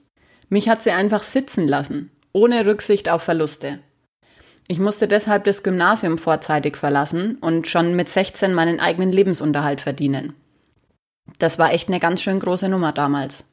Mich 0.49 0.69
hat 0.69 0.83
sie 0.83 0.93
einfach 0.93 1.23
sitzen 1.23 1.67
lassen 1.67 2.11
ohne 2.37 2.67
Rücksicht 2.67 3.09
auf 3.09 3.23
Verluste. 3.23 3.79
Ich 4.69 4.79
musste 4.79 5.09
deshalb 5.09 5.45
das 5.45 5.63
Gymnasium 5.63 6.19
vorzeitig 6.19 6.77
verlassen 6.77 7.39
und 7.41 7.67
schon 7.67 7.97
mit 7.97 8.11
16 8.11 8.53
meinen 8.53 8.79
eigenen 8.79 9.11
Lebensunterhalt 9.11 9.81
verdienen. 9.81 10.35
Das 11.39 11.59
war 11.59 11.73
echt 11.73 11.89
eine 11.89 11.99
ganz 11.99 12.23
schön 12.23 12.39
große 12.39 12.69
Nummer 12.69 12.93
damals. 12.93 13.47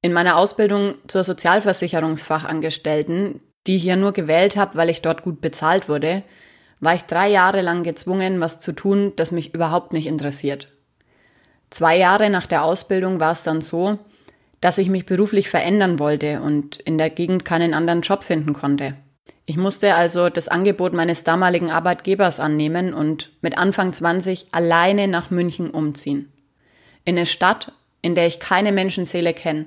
In 0.00 0.14
meiner 0.14 0.38
Ausbildung 0.38 0.94
zur 1.08 1.24
Sozialversicherungsfachangestellten, 1.24 3.42
die 3.66 3.76
ich 3.76 3.84
ja 3.84 3.96
nur 3.96 4.12
gewählt 4.12 4.56
habe, 4.56 4.78
weil 4.78 4.88
ich 4.88 5.02
dort 5.02 5.22
gut 5.22 5.42
bezahlt 5.42 5.90
wurde, 5.90 6.22
war 6.80 6.94
ich 6.94 7.02
drei 7.02 7.28
Jahre 7.28 7.60
lang 7.60 7.82
gezwungen, 7.82 8.40
was 8.40 8.60
zu 8.60 8.72
tun, 8.72 9.12
das 9.16 9.30
mich 9.30 9.52
überhaupt 9.52 9.92
nicht 9.92 10.06
interessiert. 10.06 10.72
Zwei 11.68 11.98
Jahre 11.98 12.30
nach 12.30 12.46
der 12.46 12.64
Ausbildung 12.64 13.20
war 13.20 13.32
es 13.32 13.42
dann 13.42 13.60
so, 13.60 13.98
dass 14.60 14.78
ich 14.78 14.88
mich 14.88 15.06
beruflich 15.06 15.48
verändern 15.48 15.98
wollte 15.98 16.40
und 16.42 16.76
in 16.76 16.98
der 16.98 17.10
Gegend 17.10 17.44
keinen 17.44 17.74
anderen 17.74 18.00
Job 18.00 18.24
finden 18.24 18.52
konnte. 18.52 18.96
Ich 19.46 19.56
musste 19.56 19.94
also 19.94 20.28
das 20.28 20.48
Angebot 20.48 20.92
meines 20.92 21.24
damaligen 21.24 21.70
Arbeitgebers 21.70 22.40
annehmen 22.40 22.92
und 22.92 23.32
mit 23.40 23.56
Anfang 23.56 23.92
20 23.92 24.48
alleine 24.52 25.08
nach 25.08 25.30
München 25.30 25.70
umziehen. 25.70 26.32
In 27.04 27.16
eine 27.16 27.24
Stadt, 27.24 27.72
in 28.02 28.14
der 28.14 28.26
ich 28.26 28.40
keine 28.40 28.72
Menschenseele 28.72 29.32
kenne, 29.32 29.66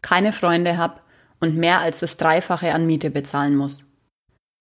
keine 0.00 0.32
Freunde 0.32 0.78
habe 0.78 1.00
und 1.38 1.56
mehr 1.56 1.80
als 1.80 2.00
das 2.00 2.16
Dreifache 2.16 2.72
an 2.72 2.86
Miete 2.86 3.10
bezahlen 3.10 3.56
muss. 3.56 3.84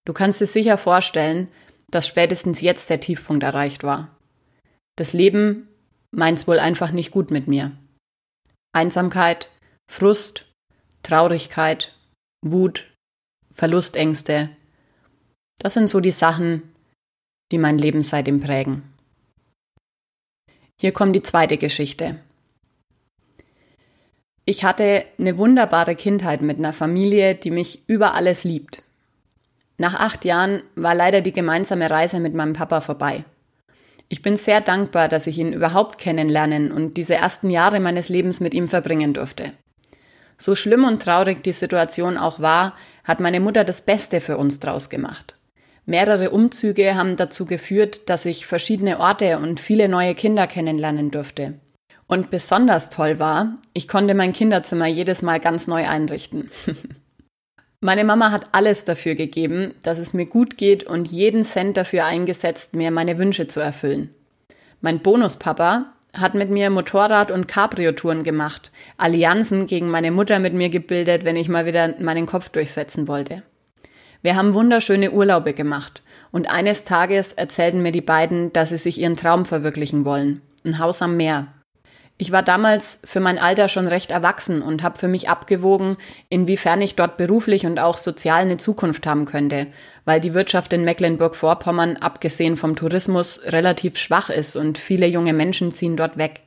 Du 0.05 0.13
kannst 0.13 0.41
dir 0.41 0.47
sicher 0.47 0.77
vorstellen, 0.77 1.47
dass 1.89 2.07
spätestens 2.07 2.61
jetzt 2.61 2.89
der 2.89 2.99
Tiefpunkt 2.99 3.43
erreicht 3.43 3.83
war. 3.83 4.17
Das 4.95 5.13
Leben 5.13 5.69
meint's 6.11 6.47
wohl 6.47 6.59
einfach 6.59 6.91
nicht 6.91 7.11
gut 7.11 7.31
mit 7.31 7.47
mir. 7.47 7.71
Einsamkeit, 8.73 9.49
Frust, 9.91 10.45
Traurigkeit, 11.01 11.95
Wut, 12.45 12.87
Verlustängste. 13.51 14.49
Das 15.57 15.73
sind 15.73 15.89
so 15.89 15.99
die 15.99 16.11
Sachen, 16.11 16.61
die 17.51 17.57
mein 17.57 17.79
Leben 17.79 18.03
seitdem 18.03 18.39
prägen. 18.39 18.83
Hier 20.79 20.93
kommt 20.93 21.15
die 21.15 21.23
zweite 21.23 21.57
Geschichte. 21.57 22.21
Ich 24.45 24.63
hatte 24.63 25.05
eine 25.17 25.37
wunderbare 25.37 25.95
Kindheit 25.95 26.43
mit 26.43 26.59
einer 26.59 26.71
Familie, 26.71 27.33
die 27.33 27.51
mich 27.51 27.83
über 27.87 28.13
alles 28.13 28.43
liebt. 28.43 28.83
Nach 29.77 29.95
acht 29.95 30.23
Jahren 30.23 30.61
war 30.75 30.93
leider 30.93 31.21
die 31.21 31.33
gemeinsame 31.33 31.89
Reise 31.89 32.19
mit 32.19 32.35
meinem 32.35 32.53
Papa 32.53 32.81
vorbei. 32.81 33.25
Ich 34.07 34.21
bin 34.21 34.37
sehr 34.37 34.61
dankbar, 34.61 35.09
dass 35.09 35.27
ich 35.27 35.39
ihn 35.39 35.51
überhaupt 35.51 35.97
kennenlernen 35.97 36.71
und 36.71 36.95
diese 36.95 37.15
ersten 37.15 37.49
Jahre 37.49 37.79
meines 37.79 38.07
Lebens 38.07 38.39
mit 38.39 38.53
ihm 38.53 38.69
verbringen 38.69 39.13
durfte. 39.13 39.53
So 40.41 40.55
schlimm 40.55 40.85
und 40.85 41.01
traurig 41.01 41.43
die 41.43 41.51
Situation 41.51 42.17
auch 42.17 42.39
war, 42.39 42.75
hat 43.03 43.19
meine 43.19 43.41
Mutter 43.41 43.65
das 43.65 43.81
Beste 43.81 44.21
für 44.21 44.37
uns 44.37 44.59
draus 44.59 44.89
gemacht. 44.89 45.35
Mehrere 45.85 46.29
Umzüge 46.29 46.95
haben 46.95 47.17
dazu 47.17 47.45
geführt, 47.45 48.09
dass 48.09 48.25
ich 48.25 48.45
verschiedene 48.45 48.99
Orte 48.99 49.39
und 49.39 49.59
viele 49.59 49.89
neue 49.89 50.15
Kinder 50.15 50.47
kennenlernen 50.47 51.11
durfte. 51.11 51.55
Und 52.07 52.31
besonders 52.31 52.89
toll 52.89 53.19
war, 53.19 53.57
ich 53.73 53.87
konnte 53.87 54.13
mein 54.13 54.31
Kinderzimmer 54.31 54.87
jedes 54.87 55.21
Mal 55.21 55.39
ganz 55.39 55.67
neu 55.67 55.87
einrichten. 55.87 56.49
meine 57.81 58.03
Mama 58.03 58.31
hat 58.31 58.47
alles 58.53 58.85
dafür 58.85 59.15
gegeben, 59.15 59.75
dass 59.83 59.97
es 59.97 60.13
mir 60.13 60.25
gut 60.25 60.57
geht 60.57 60.85
und 60.85 61.11
jeden 61.11 61.43
Cent 61.43 61.75
dafür 61.75 62.05
eingesetzt, 62.05 62.75
mir 62.75 62.91
meine 62.91 63.17
Wünsche 63.17 63.47
zu 63.47 63.59
erfüllen. 63.59 64.13
Mein 64.81 65.01
Bonuspapa 65.01 65.93
hat 66.19 66.35
mit 66.35 66.49
mir 66.49 66.69
Motorrad- 66.69 67.31
und 67.31 67.47
Cabrio-Touren 67.47 68.23
gemacht, 68.23 68.71
Allianzen 68.97 69.67
gegen 69.67 69.89
meine 69.89 70.11
Mutter 70.11 70.39
mit 70.39 70.53
mir 70.53 70.69
gebildet, 70.69 71.25
wenn 71.25 71.35
ich 71.35 71.49
mal 71.49 71.65
wieder 71.65 71.95
meinen 71.99 72.25
Kopf 72.25 72.49
durchsetzen 72.49 73.07
wollte. 73.07 73.43
Wir 74.21 74.35
haben 74.35 74.53
wunderschöne 74.53 75.11
Urlaube 75.11 75.53
gemacht 75.53 76.03
und 76.31 76.49
eines 76.49 76.83
Tages 76.83 77.31
erzählten 77.31 77.81
mir 77.81 77.91
die 77.91 78.01
beiden, 78.01 78.51
dass 78.53 78.69
sie 78.69 78.77
sich 78.77 78.99
ihren 78.99 79.15
Traum 79.15 79.45
verwirklichen 79.45 80.05
wollen. 80.05 80.41
Ein 80.65 80.79
Haus 80.79 81.01
am 81.01 81.15
Meer. 81.15 81.47
Ich 82.21 82.33
war 82.33 82.43
damals 82.43 82.99
für 83.05 83.21
mein 83.21 83.39
Alter 83.39 83.69
schon 83.69 83.87
recht 83.87 84.11
erwachsen 84.11 84.61
und 84.61 84.83
habe 84.83 84.99
für 84.99 85.07
mich 85.07 85.29
abgewogen, 85.29 85.95
inwiefern 86.27 86.81
ich 86.81 86.95
dort 86.95 87.15
beruflich 87.15 87.65
und 87.65 87.79
auch 87.79 87.97
sozial 87.97 88.41
eine 88.41 88.57
Zukunft 88.57 89.07
haben 89.07 89.23
könnte, 89.23 89.67
weil 90.03 90.19
die 90.19 90.33
Wirtschaft 90.33 90.73
in 90.73 90.83
Mecklenburg-Vorpommern, 90.83 91.95
abgesehen 91.95 92.57
vom 92.57 92.75
Tourismus, 92.75 93.39
relativ 93.45 93.95
schwach 93.95 94.29
ist 94.29 94.57
und 94.57 94.77
viele 94.77 95.07
junge 95.07 95.31
Menschen 95.31 95.73
ziehen 95.73 95.95
dort 95.95 96.17
weg. 96.17 96.41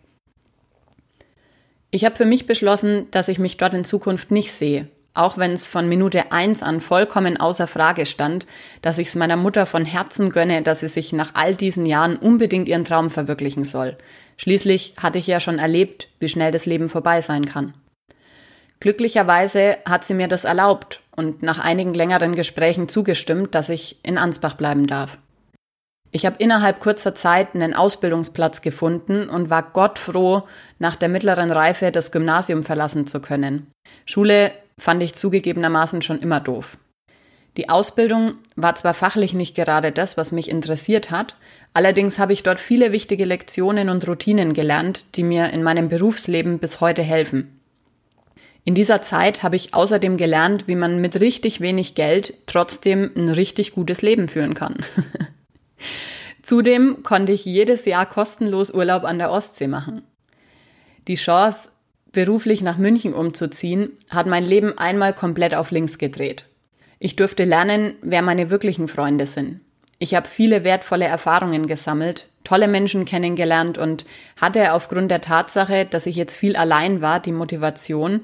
Ich 1.91 2.05
habe 2.05 2.17
für 2.17 2.26
mich 2.26 2.47
beschlossen, 2.47 3.07
dass 3.11 3.29
ich 3.29 3.38
mich 3.38 3.57
dort 3.57 3.73
in 3.73 3.85
Zukunft 3.85 4.31
nicht 4.31 4.52
sehe 4.52 4.88
auch 5.14 5.37
wenn 5.37 5.52
es 5.52 5.67
von 5.67 5.88
Minute 5.88 6.33
eins 6.33 6.62
an 6.62 6.81
vollkommen 6.81 7.37
außer 7.37 7.67
Frage 7.67 8.07
stand, 8.07 8.47
dass 8.81 8.99
ich 8.99 9.09
es 9.09 9.14
meiner 9.14 9.37
Mutter 9.37 9.67
von 9.67 9.85
Herzen 9.85 10.31
gönne, 10.31 10.62
dass 10.62 10.81
sie 10.81 10.88
sich 10.88 11.12
nach 11.12 11.33
all 11.35 11.55
diesen 11.55 11.85
Jahren 11.85 12.17
unbedingt 12.17 12.69
ihren 12.69 12.85
Traum 12.85 13.11
verwirklichen 13.11 13.64
soll. 13.64 13.97
Schließlich 14.43 14.95
hatte 14.99 15.21
ich 15.21 15.29
ja 15.29 15.39
schon 15.39 15.61
erlebt, 15.61 16.09
wie 16.19 16.27
schnell 16.27 16.51
das 16.51 16.67
Leben 16.67 16.89
vorbei 16.89 17.21
sein 17.21 17.45
kann. 17.45 17.75
Glücklicherweise 18.81 19.79
hat 19.89 20.03
sie 20.03 20.15
mir 20.15 20.27
das 20.27 20.43
erlaubt 20.43 21.01
und 21.15 21.45
nach 21.45 21.61
einigen 21.61 21.95
längeren 21.95 22.35
Gesprächen 22.35 22.89
zugestimmt, 22.89 23.55
dass 23.55 23.69
ich 23.69 24.01
in 24.03 24.19
Ansbach 24.19 24.55
bleiben 24.55 24.89
darf. 24.89 25.19
Ich 26.11 26.27
habe 26.27 26.37
innerhalb 26.41 26.81
kurzer 26.81 27.15
Zeit 27.15 27.55
einen 27.55 27.73
Ausbildungsplatz 27.73 28.63
gefunden 28.63 29.29
und 29.29 29.49
war 29.49 29.63
gottfroh, 29.63 30.43
nach 30.81 30.97
der 30.97 31.09
mittleren 31.09 31.53
Reife 31.53 31.93
das 31.93 32.11
Gymnasium 32.11 32.65
verlassen 32.65 33.07
zu 33.07 33.21
können. 33.21 33.71
Schule 34.07 34.51
fand 34.77 35.05
ich 35.05 35.15
zugegebenermaßen 35.15 36.03
schon 36.03 36.19
immer 36.19 36.41
doof. 36.41 36.79
Die 37.57 37.69
Ausbildung 37.69 38.37
war 38.57 38.75
zwar 38.75 38.95
fachlich 38.95 39.35
nicht 39.35 39.55
gerade 39.55 39.93
das, 39.93 40.17
was 40.17 40.33
mich 40.33 40.51
interessiert 40.51 41.11
hat, 41.11 41.37
allerdings 41.75 42.19
habe 42.19 42.33
ich 42.33 42.43
dort 42.43 42.59
viele 42.59 42.93
wichtige 42.93 43.27
Lektionen 43.27 43.91
und 43.91 44.09
Routinen 44.09 44.55
gelernt, 44.55 45.05
die 45.17 45.23
mir 45.23 45.51
in 45.51 45.63
meinem 45.63 45.89
Berufsleben 45.89 46.59
bis 46.59 46.81
heute 46.81 47.03
helfen. 47.03 47.61
In 48.65 48.75
dieser 48.75 49.03
Zeit 49.03 49.43
habe 49.43 49.57
ich 49.57 49.75
außerdem 49.75 50.17
gelernt, 50.17 50.69
wie 50.69 50.77
man 50.77 51.01
mit 51.01 51.21
richtig 51.21 51.61
wenig 51.61 51.95
Geld 51.95 52.35
trotzdem 52.47 53.11
ein 53.17 53.29
richtig 53.29 53.73
gutes 53.73 54.03
Leben 54.03 54.29
führen 54.29 54.55
kann. 54.55 54.77
Zudem 56.43 57.03
konnte 57.03 57.33
ich 57.33 57.45
jedes 57.45 57.85
Jahr 57.85 58.07
kostenlos 58.07 58.71
Urlaub 58.71 59.05
an 59.05 59.19
der 59.19 59.31
Ostsee 59.31 59.67
machen. 59.67 60.03
Die 61.09 61.17
Chance, 61.17 61.71
beruflich 62.13 62.63
nach 62.63 62.79
München 62.79 63.15
umzuziehen, 63.15 63.99
hat 64.11 64.27
mein 64.27 64.45
Leben 64.45 64.79
einmal 64.79 65.13
komplett 65.13 65.55
auf 65.55 65.71
links 65.71 65.99
gedreht. 65.99 66.47
Ich 67.05 67.17
durfte 67.17 67.43
lernen, 67.43 67.97
wer 68.01 68.23
meine 68.23 68.49
wirklichen 68.49 68.87
Freunde 68.87 69.27
sind. 69.27 69.59
Ich 69.99 70.15
habe 70.15 70.29
viele 70.29 70.63
wertvolle 70.63 71.05
Erfahrungen 71.05 71.67
gesammelt, 71.67 72.29
tolle 72.45 72.69
Menschen 72.69 73.07
kennengelernt 73.07 73.77
und 73.77 74.07
hatte 74.41 74.73
aufgrund 74.73 75.11
der 75.11 75.21
Tatsache, 75.21 75.85
dass 75.85 76.07
ich 76.07 76.15
jetzt 76.15 76.37
viel 76.37 76.55
allein 76.55 77.03
war, 77.03 77.19
die 77.19 77.33
Motivation, 77.33 78.23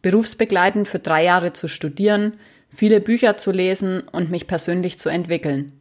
berufsbegleitend 0.00 0.86
für 0.86 1.00
drei 1.00 1.24
Jahre 1.24 1.54
zu 1.54 1.66
studieren, 1.66 2.34
viele 2.68 3.00
Bücher 3.00 3.36
zu 3.36 3.50
lesen 3.50 4.02
und 4.12 4.30
mich 4.30 4.46
persönlich 4.46 4.96
zu 4.96 5.08
entwickeln. 5.08 5.80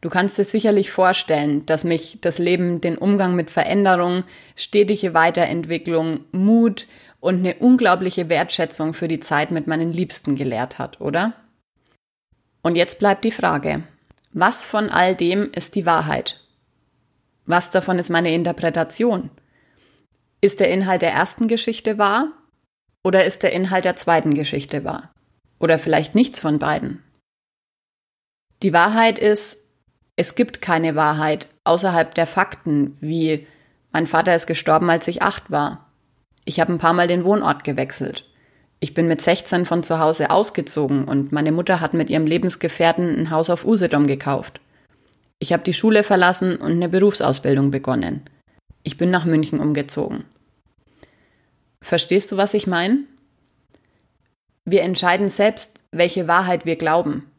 Du 0.00 0.08
kannst 0.08 0.38
dir 0.38 0.44
sicherlich 0.44 0.90
vorstellen, 0.90 1.66
dass 1.66 1.84
mich 1.84 2.20
das 2.22 2.38
Leben 2.38 2.80
den 2.80 2.96
Umgang 2.96 3.36
mit 3.36 3.50
Veränderung, 3.50 4.24
stetige 4.56 5.12
Weiterentwicklung, 5.12 6.20
Mut 6.32 6.86
und 7.20 7.40
eine 7.40 7.56
unglaubliche 7.56 8.30
Wertschätzung 8.30 8.94
für 8.94 9.08
die 9.08 9.20
Zeit 9.20 9.50
mit 9.50 9.66
meinen 9.66 9.92
Liebsten 9.92 10.36
gelehrt 10.36 10.78
hat, 10.78 10.98
oder? 11.02 11.34
Und 12.62 12.76
jetzt 12.76 12.98
bleibt 12.98 13.24
die 13.24 13.32
Frage, 13.32 13.82
was 14.32 14.64
von 14.64 14.88
all 14.88 15.16
dem 15.16 15.50
ist 15.52 15.74
die 15.74 15.84
Wahrheit? 15.84 16.40
Was 17.44 17.70
davon 17.70 17.98
ist 17.98 18.08
meine 18.08 18.32
Interpretation? 18.32 19.30
Ist 20.40 20.60
der 20.60 20.70
Inhalt 20.70 21.02
der 21.02 21.12
ersten 21.12 21.48
Geschichte 21.48 21.98
wahr? 21.98 22.28
Oder 23.04 23.24
ist 23.24 23.42
der 23.42 23.52
Inhalt 23.52 23.84
der 23.84 23.96
zweiten 23.96 24.34
Geschichte 24.34 24.84
wahr? 24.84 25.12
Oder 25.58 25.78
vielleicht 25.78 26.14
nichts 26.14 26.40
von 26.40 26.58
beiden? 26.58 27.02
Die 28.62 28.72
Wahrheit 28.72 29.18
ist, 29.18 29.68
es 30.14 30.36
gibt 30.36 30.62
keine 30.62 30.94
Wahrheit 30.94 31.48
außerhalb 31.64 32.14
der 32.14 32.26
Fakten, 32.26 32.96
wie 33.00 33.46
mein 33.90 34.06
Vater 34.06 34.34
ist 34.34 34.46
gestorben, 34.46 34.88
als 34.88 35.08
ich 35.08 35.22
acht 35.22 35.50
war. 35.50 35.90
Ich 36.44 36.60
habe 36.60 36.72
ein 36.72 36.78
paar 36.78 36.92
Mal 36.92 37.08
den 37.08 37.24
Wohnort 37.24 37.64
gewechselt. 37.64 38.31
Ich 38.82 38.94
bin 38.94 39.06
mit 39.06 39.22
16 39.22 39.64
von 39.64 39.84
zu 39.84 40.00
Hause 40.00 40.30
ausgezogen 40.30 41.04
und 41.04 41.30
meine 41.30 41.52
Mutter 41.52 41.78
hat 41.78 41.94
mit 41.94 42.10
ihrem 42.10 42.26
Lebensgefährten 42.26 43.16
ein 43.16 43.30
Haus 43.30 43.48
auf 43.48 43.64
Usedom 43.64 44.08
gekauft. 44.08 44.60
Ich 45.38 45.52
habe 45.52 45.62
die 45.62 45.72
Schule 45.72 46.02
verlassen 46.02 46.56
und 46.56 46.72
eine 46.72 46.88
Berufsausbildung 46.88 47.70
begonnen. 47.70 48.22
Ich 48.82 48.96
bin 48.96 49.12
nach 49.12 49.24
München 49.24 49.60
umgezogen. 49.60 50.24
Verstehst 51.80 52.32
du, 52.32 52.36
was 52.36 52.54
ich 52.54 52.66
meine? 52.66 53.04
Wir 54.64 54.82
entscheiden 54.82 55.28
selbst, 55.28 55.84
welche 55.92 56.26
Wahrheit 56.26 56.66
wir 56.66 56.74
glauben. 56.74 57.30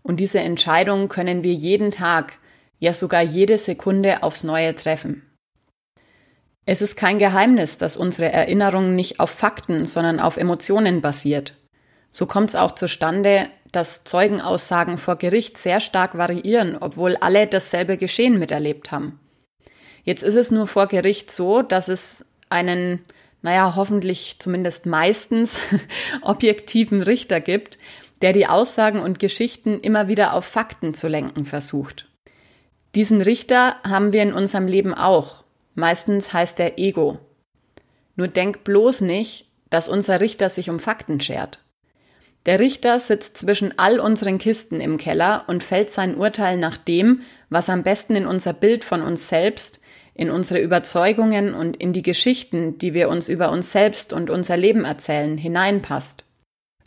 Und 0.00 0.20
diese 0.20 0.40
Entscheidung 0.40 1.10
können 1.10 1.44
wir 1.44 1.52
jeden 1.52 1.90
Tag, 1.90 2.38
ja 2.78 2.94
sogar 2.94 3.20
jede 3.20 3.58
Sekunde 3.58 4.22
aufs 4.22 4.42
Neue 4.42 4.74
treffen. 4.74 5.27
Es 6.70 6.82
ist 6.82 6.96
kein 6.96 7.16
Geheimnis, 7.16 7.78
dass 7.78 7.96
unsere 7.96 8.30
Erinnerung 8.30 8.94
nicht 8.94 9.20
auf 9.20 9.30
Fakten, 9.30 9.86
sondern 9.86 10.20
auf 10.20 10.36
Emotionen 10.36 11.00
basiert. 11.00 11.54
So 12.12 12.26
kommt 12.26 12.50
es 12.50 12.56
auch 12.56 12.72
zustande, 12.72 13.48
dass 13.72 14.04
Zeugenaussagen 14.04 14.98
vor 14.98 15.16
Gericht 15.16 15.56
sehr 15.56 15.80
stark 15.80 16.18
variieren, 16.18 16.76
obwohl 16.78 17.16
alle 17.16 17.46
dasselbe 17.46 17.96
Geschehen 17.96 18.38
miterlebt 18.38 18.92
haben. 18.92 19.18
Jetzt 20.04 20.22
ist 20.22 20.34
es 20.34 20.50
nur 20.50 20.66
vor 20.66 20.88
Gericht 20.88 21.30
so, 21.30 21.62
dass 21.62 21.88
es 21.88 22.26
einen, 22.50 23.02
naja, 23.40 23.72
hoffentlich 23.74 24.36
zumindest 24.38 24.84
meistens 24.84 25.62
objektiven 26.20 27.00
Richter 27.00 27.40
gibt, 27.40 27.78
der 28.20 28.34
die 28.34 28.46
Aussagen 28.46 29.00
und 29.00 29.18
Geschichten 29.18 29.80
immer 29.80 30.08
wieder 30.08 30.34
auf 30.34 30.44
Fakten 30.44 30.92
zu 30.92 31.08
lenken 31.08 31.46
versucht. 31.46 32.10
Diesen 32.94 33.22
Richter 33.22 33.76
haben 33.84 34.12
wir 34.12 34.22
in 34.22 34.34
unserem 34.34 34.66
Leben 34.66 34.92
auch. 34.92 35.47
Meistens 35.78 36.32
heißt 36.32 36.58
er 36.58 36.76
Ego. 36.76 37.20
Nur 38.16 38.26
denk 38.26 38.64
bloß 38.64 39.02
nicht, 39.02 39.48
dass 39.70 39.88
unser 39.88 40.20
Richter 40.20 40.50
sich 40.50 40.70
um 40.70 40.80
Fakten 40.80 41.20
schert. 41.20 41.60
Der 42.46 42.58
Richter 42.58 42.98
sitzt 42.98 43.38
zwischen 43.38 43.78
all 43.78 44.00
unseren 44.00 44.38
Kisten 44.38 44.80
im 44.80 44.96
Keller 44.96 45.44
und 45.46 45.62
fällt 45.62 45.90
sein 45.90 46.16
Urteil 46.16 46.56
nach 46.56 46.78
dem, 46.78 47.20
was 47.48 47.70
am 47.70 47.84
besten 47.84 48.16
in 48.16 48.26
unser 48.26 48.54
Bild 48.54 48.82
von 48.82 49.02
uns 49.02 49.28
selbst, 49.28 49.78
in 50.14 50.32
unsere 50.32 50.58
Überzeugungen 50.58 51.54
und 51.54 51.76
in 51.76 51.92
die 51.92 52.02
Geschichten, 52.02 52.76
die 52.78 52.92
wir 52.92 53.08
uns 53.08 53.28
über 53.28 53.52
uns 53.52 53.70
selbst 53.70 54.12
und 54.12 54.30
unser 54.30 54.56
Leben 54.56 54.84
erzählen, 54.84 55.38
hineinpasst. 55.38 56.24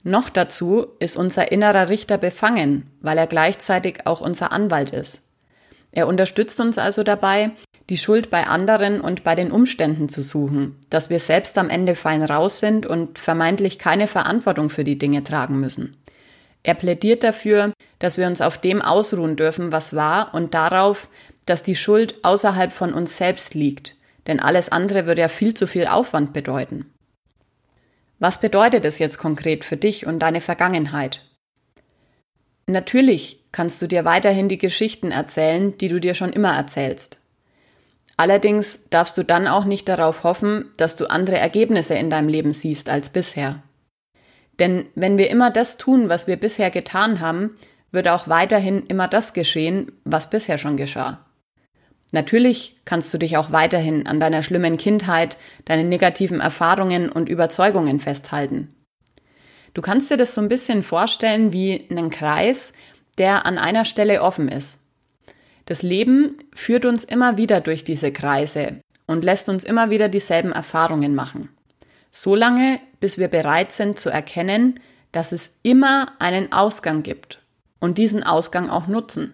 Noch 0.03 0.29
dazu 0.29 0.87
ist 0.99 1.15
unser 1.15 1.49
innerer 1.53 1.87
Richter 1.87 2.17
befangen, 2.17 2.91
weil 2.99 3.17
er 3.17 3.27
gleichzeitig 3.27 4.05
auch 4.05 4.19
unser 4.19 4.51
Anwalt 4.51 4.91
ist. 4.91 5.21
Er 5.93 6.07
unterstützt 6.07 6.59
uns 6.59 6.77
also 6.77 7.03
dabei, 7.03 7.51
die 7.91 7.97
Schuld 7.97 8.29
bei 8.29 8.47
anderen 8.47 9.01
und 9.01 9.25
bei 9.25 9.35
den 9.35 9.51
Umständen 9.51 10.07
zu 10.07 10.21
suchen, 10.21 10.79
dass 10.89 11.09
wir 11.09 11.19
selbst 11.19 11.57
am 11.57 11.69
Ende 11.69 11.95
fein 11.95 12.23
raus 12.23 12.61
sind 12.61 12.85
und 12.85 13.19
vermeintlich 13.19 13.79
keine 13.79 14.07
Verantwortung 14.07 14.69
für 14.69 14.85
die 14.85 14.97
Dinge 14.97 15.23
tragen 15.23 15.59
müssen. 15.59 15.97
Er 16.63 16.73
plädiert 16.73 17.21
dafür, 17.21 17.73
dass 17.99 18.17
wir 18.17 18.27
uns 18.27 18.39
auf 18.39 18.57
dem 18.57 18.81
ausruhen 18.81 19.35
dürfen, 19.35 19.73
was 19.73 19.93
war 19.93 20.33
und 20.33 20.53
darauf, 20.53 21.09
dass 21.45 21.63
die 21.63 21.75
Schuld 21.75 22.23
außerhalb 22.23 22.71
von 22.71 22.93
uns 22.93 23.17
selbst 23.17 23.55
liegt, 23.55 23.97
denn 24.25 24.39
alles 24.39 24.69
andere 24.69 25.05
würde 25.05 25.23
ja 25.23 25.27
viel 25.27 25.53
zu 25.53 25.67
viel 25.67 25.85
Aufwand 25.85 26.31
bedeuten. 26.31 26.93
Was 28.19 28.39
bedeutet 28.39 28.85
es 28.85 28.99
jetzt 28.99 29.17
konkret 29.17 29.65
für 29.65 29.75
dich 29.75 30.05
und 30.07 30.19
deine 30.19 30.39
Vergangenheit? 30.39 31.25
Natürlich 32.67 33.43
kannst 33.51 33.81
du 33.81 33.87
dir 33.87 34.05
weiterhin 34.05 34.47
die 34.47 34.59
Geschichten 34.59 35.11
erzählen, 35.11 35.77
die 35.77 35.89
du 35.89 35.99
dir 35.99 36.13
schon 36.13 36.31
immer 36.31 36.55
erzählst. 36.55 37.20
Allerdings 38.21 38.87
darfst 38.91 39.17
du 39.17 39.23
dann 39.23 39.47
auch 39.47 39.65
nicht 39.65 39.89
darauf 39.89 40.23
hoffen, 40.23 40.69
dass 40.77 40.95
du 40.95 41.09
andere 41.09 41.39
Ergebnisse 41.39 41.95
in 41.95 42.11
deinem 42.11 42.27
Leben 42.27 42.53
siehst 42.53 42.87
als 42.87 43.09
bisher. 43.09 43.63
Denn 44.59 44.87
wenn 44.93 45.17
wir 45.17 45.31
immer 45.31 45.49
das 45.49 45.77
tun, 45.77 46.07
was 46.07 46.27
wir 46.27 46.37
bisher 46.37 46.69
getan 46.69 47.19
haben, 47.19 47.55
wird 47.89 48.07
auch 48.07 48.27
weiterhin 48.27 48.85
immer 48.85 49.07
das 49.07 49.33
geschehen, 49.33 49.91
was 50.03 50.29
bisher 50.29 50.59
schon 50.59 50.77
geschah. 50.77 51.25
Natürlich 52.11 52.75
kannst 52.85 53.11
du 53.11 53.17
dich 53.17 53.37
auch 53.37 53.51
weiterhin 53.51 54.05
an 54.05 54.19
deiner 54.19 54.43
schlimmen 54.43 54.77
Kindheit, 54.77 55.39
deinen 55.65 55.89
negativen 55.89 56.41
Erfahrungen 56.41 57.11
und 57.11 57.27
Überzeugungen 57.27 57.99
festhalten. 57.99 58.75
Du 59.73 59.81
kannst 59.81 60.11
dir 60.11 60.17
das 60.17 60.35
so 60.35 60.41
ein 60.41 60.47
bisschen 60.47 60.83
vorstellen 60.83 61.53
wie 61.53 61.87
einen 61.89 62.11
Kreis, 62.11 62.73
der 63.17 63.47
an 63.47 63.57
einer 63.57 63.83
Stelle 63.83 64.21
offen 64.21 64.47
ist. 64.47 64.77
Das 65.71 65.83
Leben 65.83 66.37
führt 66.53 66.85
uns 66.85 67.05
immer 67.05 67.37
wieder 67.37 67.61
durch 67.61 67.85
diese 67.85 68.11
Kreise 68.11 68.81
und 69.07 69.23
lässt 69.23 69.47
uns 69.47 69.63
immer 69.63 69.89
wieder 69.89 70.09
dieselben 70.09 70.51
Erfahrungen 70.51 71.15
machen. 71.15 71.47
Solange, 72.09 72.81
bis 72.99 73.17
wir 73.17 73.29
bereit 73.29 73.71
sind 73.71 73.97
zu 73.97 74.09
erkennen, 74.09 74.81
dass 75.13 75.31
es 75.31 75.53
immer 75.63 76.11
einen 76.19 76.51
Ausgang 76.51 77.03
gibt 77.03 77.41
und 77.79 77.97
diesen 77.97 78.21
Ausgang 78.21 78.69
auch 78.69 78.87
nutzen. 78.87 79.33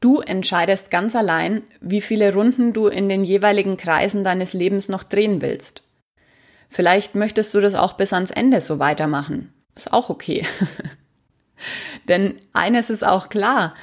Du 0.00 0.20
entscheidest 0.20 0.90
ganz 0.90 1.16
allein, 1.16 1.62
wie 1.80 2.02
viele 2.02 2.34
Runden 2.34 2.74
du 2.74 2.88
in 2.88 3.08
den 3.08 3.24
jeweiligen 3.24 3.78
Kreisen 3.78 4.24
deines 4.24 4.52
Lebens 4.52 4.90
noch 4.90 5.04
drehen 5.04 5.40
willst. 5.40 5.84
Vielleicht 6.68 7.14
möchtest 7.14 7.54
du 7.54 7.60
das 7.60 7.74
auch 7.74 7.94
bis 7.94 8.12
ans 8.12 8.30
Ende 8.30 8.60
so 8.60 8.78
weitermachen. 8.78 9.54
Ist 9.74 9.94
auch 9.94 10.10
okay. 10.10 10.44
Denn 12.08 12.36
eines 12.52 12.90
ist 12.90 13.04
auch 13.04 13.30
klar, 13.30 13.74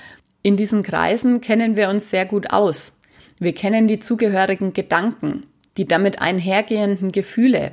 in 0.44 0.56
diesen 0.56 0.84
Kreisen 0.84 1.42
kennen 1.42 1.76
wir 1.76 1.90
uns 1.90 2.10
sehr 2.10 2.26
gut 2.26 2.52
aus. 2.52 2.94
Wir 3.40 3.54
kennen 3.54 3.88
die 3.88 4.00
zugehörigen 4.00 4.74
Gedanken, 4.74 5.48
die 5.78 5.88
damit 5.88 6.22
einhergehenden 6.22 7.12
Gefühle, 7.12 7.72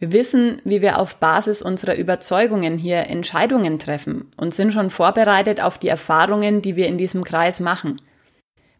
wir 0.00 0.12
wissen, 0.12 0.62
wie 0.64 0.80
wir 0.80 0.98
auf 0.98 1.16
Basis 1.16 1.60
unserer 1.60 1.96
Überzeugungen 1.96 2.78
hier 2.78 3.08
Entscheidungen 3.08 3.80
treffen 3.80 4.30
und 4.36 4.54
sind 4.54 4.72
schon 4.72 4.90
vorbereitet 4.90 5.60
auf 5.60 5.76
die 5.76 5.88
Erfahrungen, 5.88 6.62
die 6.62 6.76
wir 6.76 6.86
in 6.86 6.98
diesem 6.98 7.24
Kreis 7.24 7.58
machen. 7.58 7.96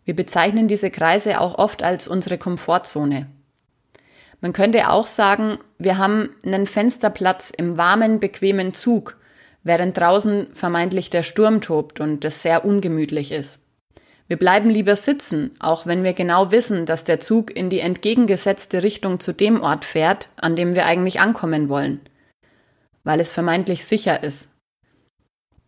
Wir 0.04 0.14
bezeichnen 0.14 0.68
diese 0.68 0.90
Kreise 0.90 1.40
auch 1.40 1.58
oft 1.58 1.82
als 1.82 2.06
unsere 2.06 2.38
Komfortzone. 2.38 3.26
Man 4.40 4.52
könnte 4.52 4.90
auch 4.90 5.08
sagen, 5.08 5.58
wir 5.78 5.98
haben 5.98 6.36
einen 6.44 6.68
Fensterplatz 6.68 7.50
im 7.50 7.76
warmen, 7.76 8.20
bequemen 8.20 8.72
Zug, 8.72 9.17
während 9.68 9.96
draußen 9.96 10.48
vermeintlich 10.54 11.10
der 11.10 11.22
Sturm 11.22 11.60
tobt 11.60 12.00
und 12.00 12.24
es 12.24 12.42
sehr 12.42 12.64
ungemütlich 12.64 13.30
ist. 13.30 13.62
Wir 14.26 14.36
bleiben 14.36 14.68
lieber 14.68 14.96
sitzen, 14.96 15.52
auch 15.60 15.86
wenn 15.86 16.02
wir 16.02 16.12
genau 16.12 16.50
wissen, 16.50 16.84
dass 16.84 17.04
der 17.04 17.20
Zug 17.20 17.54
in 17.54 17.70
die 17.70 17.80
entgegengesetzte 17.80 18.82
Richtung 18.82 19.20
zu 19.20 19.32
dem 19.32 19.62
Ort 19.62 19.84
fährt, 19.84 20.30
an 20.36 20.56
dem 20.56 20.74
wir 20.74 20.86
eigentlich 20.86 21.20
ankommen 21.20 21.68
wollen, 21.68 22.00
weil 23.04 23.20
es 23.20 23.30
vermeintlich 23.30 23.84
sicher 23.84 24.22
ist. 24.22 24.50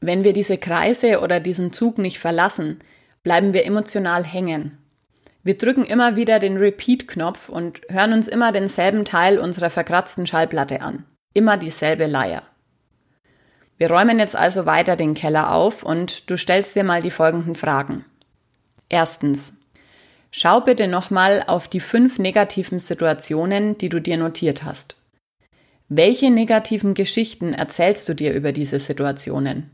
Wenn 0.00 0.24
wir 0.24 0.32
diese 0.32 0.58
Kreise 0.58 1.20
oder 1.20 1.38
diesen 1.38 1.72
Zug 1.72 1.98
nicht 1.98 2.18
verlassen, 2.18 2.80
bleiben 3.22 3.54
wir 3.54 3.64
emotional 3.64 4.24
hängen. 4.24 4.78
Wir 5.42 5.56
drücken 5.56 5.84
immer 5.84 6.16
wieder 6.16 6.38
den 6.38 6.56
Repeat-Knopf 6.56 7.48
und 7.48 7.80
hören 7.88 8.12
uns 8.14 8.28
immer 8.28 8.52
denselben 8.52 9.04
Teil 9.04 9.38
unserer 9.38 9.70
verkratzten 9.70 10.26
Schallplatte 10.26 10.80
an. 10.82 11.04
Immer 11.32 11.56
dieselbe 11.56 12.06
Leier. 12.06 12.42
Wir 13.80 13.90
räumen 13.90 14.18
jetzt 14.18 14.36
also 14.36 14.66
weiter 14.66 14.94
den 14.94 15.14
Keller 15.14 15.54
auf 15.54 15.82
und 15.82 16.28
du 16.28 16.36
stellst 16.36 16.76
dir 16.76 16.84
mal 16.84 17.00
die 17.00 17.10
folgenden 17.10 17.54
Fragen. 17.54 18.04
Erstens. 18.90 19.54
Schau 20.30 20.60
bitte 20.60 20.86
nochmal 20.86 21.42
auf 21.46 21.66
die 21.66 21.80
fünf 21.80 22.18
negativen 22.18 22.78
Situationen, 22.78 23.78
die 23.78 23.88
du 23.88 23.98
dir 23.98 24.18
notiert 24.18 24.64
hast. 24.64 24.96
Welche 25.88 26.30
negativen 26.30 26.92
Geschichten 26.92 27.54
erzählst 27.54 28.06
du 28.06 28.12
dir 28.12 28.34
über 28.34 28.52
diese 28.52 28.78
Situationen? 28.78 29.70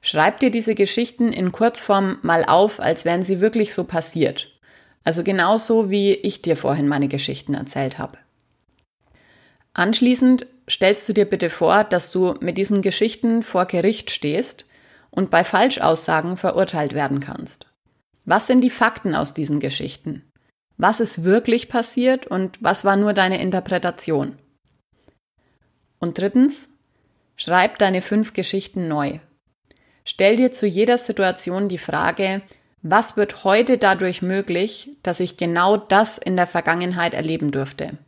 Schreib 0.00 0.38
dir 0.38 0.52
diese 0.52 0.76
Geschichten 0.76 1.32
in 1.32 1.50
Kurzform 1.50 2.20
mal 2.22 2.44
auf, 2.44 2.78
als 2.78 3.04
wären 3.04 3.24
sie 3.24 3.40
wirklich 3.40 3.74
so 3.74 3.82
passiert. 3.82 4.60
Also 5.02 5.24
genauso 5.24 5.90
wie 5.90 6.12
ich 6.12 6.40
dir 6.40 6.56
vorhin 6.56 6.86
meine 6.86 7.08
Geschichten 7.08 7.54
erzählt 7.54 7.98
habe. 7.98 8.16
Anschließend 9.72 10.46
stellst 10.68 11.08
du 11.08 11.12
dir 11.12 11.24
bitte 11.24 11.50
vor, 11.50 11.84
dass 11.84 12.12
du 12.12 12.34
mit 12.40 12.58
diesen 12.58 12.82
Geschichten 12.82 13.42
vor 13.42 13.66
Gericht 13.66 14.10
stehst 14.10 14.66
und 15.10 15.30
bei 15.30 15.44
Falschaussagen 15.44 16.36
verurteilt 16.36 16.94
werden 16.94 17.20
kannst. 17.20 17.66
Was 18.24 18.46
sind 18.46 18.60
die 18.62 18.70
Fakten 18.70 19.14
aus 19.14 19.34
diesen 19.34 19.60
Geschichten? 19.60 20.30
Was 20.76 21.00
ist 21.00 21.24
wirklich 21.24 21.68
passiert 21.68 22.26
und 22.26 22.62
was 22.62 22.84
war 22.84 22.96
nur 22.96 23.12
deine 23.12 23.40
Interpretation? 23.40 24.38
Und 25.98 26.18
drittens, 26.18 26.78
schreib 27.36 27.78
deine 27.78 28.02
fünf 28.02 28.32
Geschichten 28.32 28.88
neu. 28.88 29.18
Stell 30.04 30.36
dir 30.36 30.52
zu 30.52 30.66
jeder 30.66 30.98
Situation 30.98 31.68
die 31.68 31.78
Frage, 31.78 32.42
was 32.82 33.16
wird 33.16 33.44
heute 33.44 33.76
dadurch 33.76 34.22
möglich, 34.22 34.96
dass 35.02 35.20
ich 35.20 35.36
genau 35.36 35.76
das 35.76 36.16
in 36.16 36.36
der 36.36 36.46
Vergangenheit 36.46 37.12
erleben 37.12 37.50
durfte? 37.50 37.98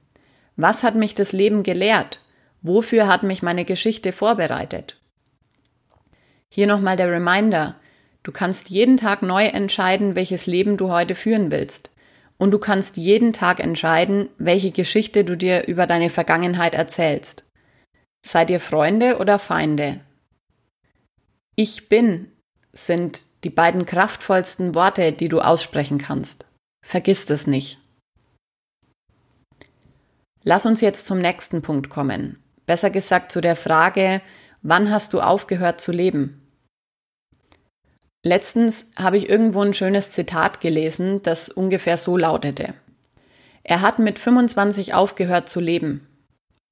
Was 0.62 0.85
hat 0.85 0.94
mich 0.94 1.16
das 1.16 1.33
Leben 1.33 1.64
gelehrt? 1.64 2.20
Wofür 2.61 3.09
hat 3.09 3.25
mich 3.25 3.42
meine 3.42 3.64
Geschichte 3.64 4.12
vorbereitet? 4.12 4.96
Hier 6.51 6.68
nochmal 6.68 6.96
der 6.96 7.11
Reminder. 7.11 7.75
Du 8.22 8.31
kannst 8.31 8.70
jeden 8.70 8.96
Tag 8.96 9.22
neu 9.22 9.46
entscheiden, 9.46 10.14
welches 10.14 10.46
Leben 10.46 10.77
du 10.77 10.92
heute 10.92 11.16
führen 11.16 11.51
willst. 11.51 11.90
Und 12.38 12.53
du 12.53 12.61
kannst 12.61 12.96
jeden 12.96 13.33
Tag 13.33 13.59
entscheiden, 13.59 14.29
welche 14.38 14.70
Geschichte 14.70 15.25
du 15.25 15.37
dir 15.37 15.66
über 15.66 15.88
deine 15.88 16.11
Vergangenheit 16.11 16.77
erzählst. 16.77 17.42
Seid 18.25 18.48
ihr 18.48 18.61
Freunde 18.61 19.18
oder 19.18 19.40
Feinde? 19.40 19.98
Ich 21.57 21.88
bin 21.88 22.31
sind 22.72 23.27
die 23.42 23.51
beiden 23.51 23.85
kraftvollsten 23.85 24.77
Worte, 24.77 25.11
die 25.11 25.29
du 25.29 25.40
aussprechen 25.40 25.98
kannst. 25.98 26.46
Vergiss 26.87 27.27
das 27.27 27.48
nicht. 27.48 27.82
Lass 30.45 30.67
uns 30.67 30.81
jetzt 30.81 31.07
zum 31.07 31.19
nächsten 31.19 31.63
Punkt 31.63 31.89
kommen. 31.89 32.43
Besser 32.67 32.91
gesagt 32.91 33.31
zu 33.31 33.41
der 33.41 33.57
Frage, 33.57 34.21
wann 34.63 34.91
hast 34.91 35.13
du 35.13 35.21
aufgehört 35.21 35.81
zu 35.81 35.93
leben? 35.93 36.43
Letztens 38.25 38.87
habe 38.97 39.17
ich 39.17 39.29
irgendwo 39.29 39.63
ein 39.63 39.75
schönes 39.75 40.11
Zitat 40.11 40.61
gelesen, 40.61 41.23
das 41.23 41.49
ungefähr 41.49 41.97
so 41.97 42.17
lautete. 42.17 42.75
Er 43.65 43.81
hat 43.81 43.99
mit 43.99 44.19
25 44.19 44.95
aufgehört 44.95 45.49
zu 45.49 45.61
leben. 45.61 46.07